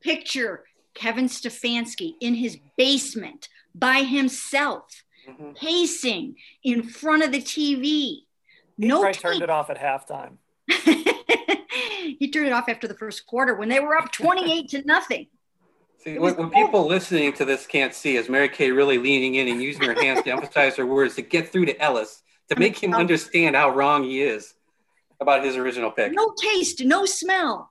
[0.00, 5.56] picture Kevin Stefanski in his basement by himself, Mhm.
[5.56, 7.82] pacing in front of the TV.
[7.82, 8.26] He
[8.78, 10.38] No probably turned it off at halftime.
[12.18, 15.26] he turned it off after the first quarter when they were up 28 to nothing.
[15.98, 18.98] See, It was when, when people listening to this can't see, is Mary Kay really
[18.98, 22.22] leaning in and using her hands to emphasize her words to get through to Ellis
[22.48, 24.54] to make him understand how wrong he is
[25.20, 26.12] about his original pick?
[26.12, 27.70] No taste, no smell.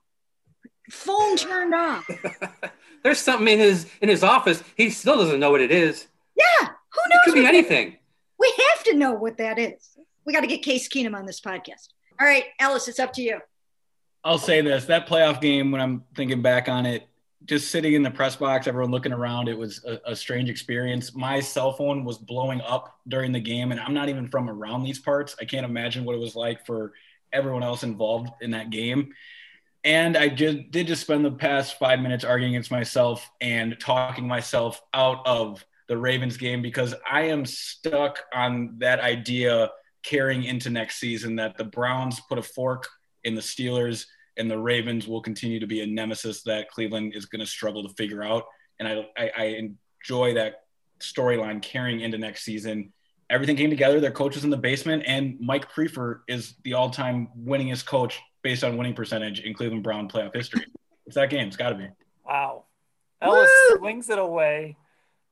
[0.91, 2.07] Phone turned off.
[3.03, 4.63] There's something in his in his office.
[4.75, 6.07] He still doesn't know what it is.
[6.35, 7.19] Yeah, who knows?
[7.19, 7.97] It could be what anything.
[8.39, 9.97] We have to know what that is.
[10.25, 11.89] We got to get Case Keenum on this podcast.
[12.19, 13.39] All right, Ellis, it's up to you.
[14.23, 17.07] I'll say this: that playoff game, when I'm thinking back on it,
[17.45, 21.15] just sitting in the press box, everyone looking around, it was a, a strange experience.
[21.15, 24.83] My cell phone was blowing up during the game, and I'm not even from around
[24.83, 25.35] these parts.
[25.39, 26.93] I can't imagine what it was like for
[27.31, 29.13] everyone else involved in that game.
[29.83, 34.27] And I just did just spend the past five minutes arguing against myself and talking
[34.27, 39.71] myself out of the Ravens game because I am stuck on that idea
[40.03, 42.87] carrying into next season that the Browns put a fork
[43.25, 44.05] in the Steelers
[44.37, 47.83] and the Ravens will continue to be a nemesis that Cleveland is going to struggle
[47.83, 48.45] to figure out.
[48.79, 49.43] And I, I, I
[50.01, 50.61] enjoy that
[51.01, 52.93] storyline carrying into next season.
[53.29, 53.99] Everything came together.
[53.99, 58.63] Their coach is in the basement, and Mike Priefer is the all-time winningest coach based
[58.63, 60.65] on winning percentage in Cleveland Brown playoff history.
[61.05, 61.47] It's that game.
[61.47, 61.87] It's got to be.
[62.25, 62.65] Wow.
[63.21, 63.77] Ellis Woo!
[63.77, 64.77] swings it away.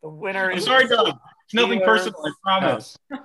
[0.08, 1.18] The winner I'm is sorry, Doug.
[1.54, 1.86] Nothing Steelers.
[1.86, 2.98] personal, I promise.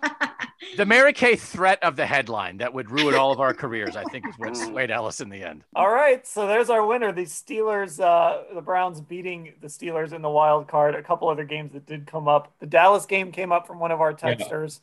[0.77, 4.05] The Mary Kay threat of the headline that would ruin all of our careers, I
[4.05, 5.65] think, is what swayed Ellis in the end.
[5.75, 7.11] All right, so there's our winner.
[7.13, 10.95] The Steelers, uh, the Browns beating the Steelers in the wild card.
[10.95, 12.55] A couple other games that did come up.
[12.61, 14.17] The Dallas game came up from one of our Yeah.
[14.35, 14.81] texters.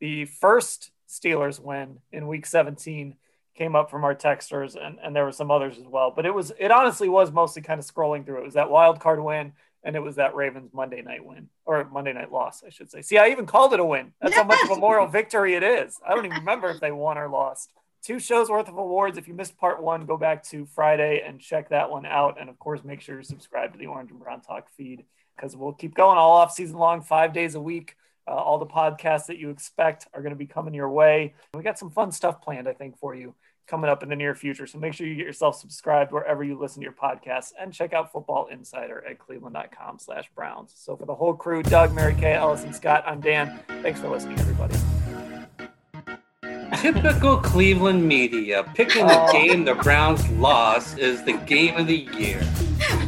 [0.00, 3.16] The first Steelers win in Week 17
[3.54, 6.12] came up from our texters, and, and there were some others as well.
[6.14, 8.38] But it was it honestly was mostly kind of scrolling through.
[8.38, 9.54] It was that wild card win,
[9.84, 13.02] and it was that Ravens Monday night win or Monday night loss, I should say.
[13.02, 14.12] See, I even called it a win.
[14.20, 15.98] That's how much of a moral victory it is.
[16.06, 17.72] I don't even remember if they won or lost
[18.02, 19.16] two shows worth of awards.
[19.16, 22.40] If you missed part one, go back to Friday and check that one out.
[22.40, 25.04] And of course, make sure you subscribe to the Orange and Brown Talk feed
[25.36, 27.96] because we'll keep going all off season long, five days a week.
[28.28, 31.34] Uh, all the podcasts that you expect are going to be coming your way.
[31.54, 33.34] We got some fun stuff planned, I think, for you
[33.66, 34.66] coming up in the near future.
[34.66, 37.92] So make sure you get yourself subscribed wherever you listen to your podcasts and check
[37.92, 40.72] out Football Insider at cleveland.com slash Browns.
[40.76, 43.60] So for the whole crew, Doug, Mary Kay, Ellis, and Scott, I'm Dan.
[43.82, 44.76] Thanks for listening, everybody.
[46.76, 49.32] Typical Cleveland media picking the oh.
[49.32, 52.42] game the Browns lost is the game of the year.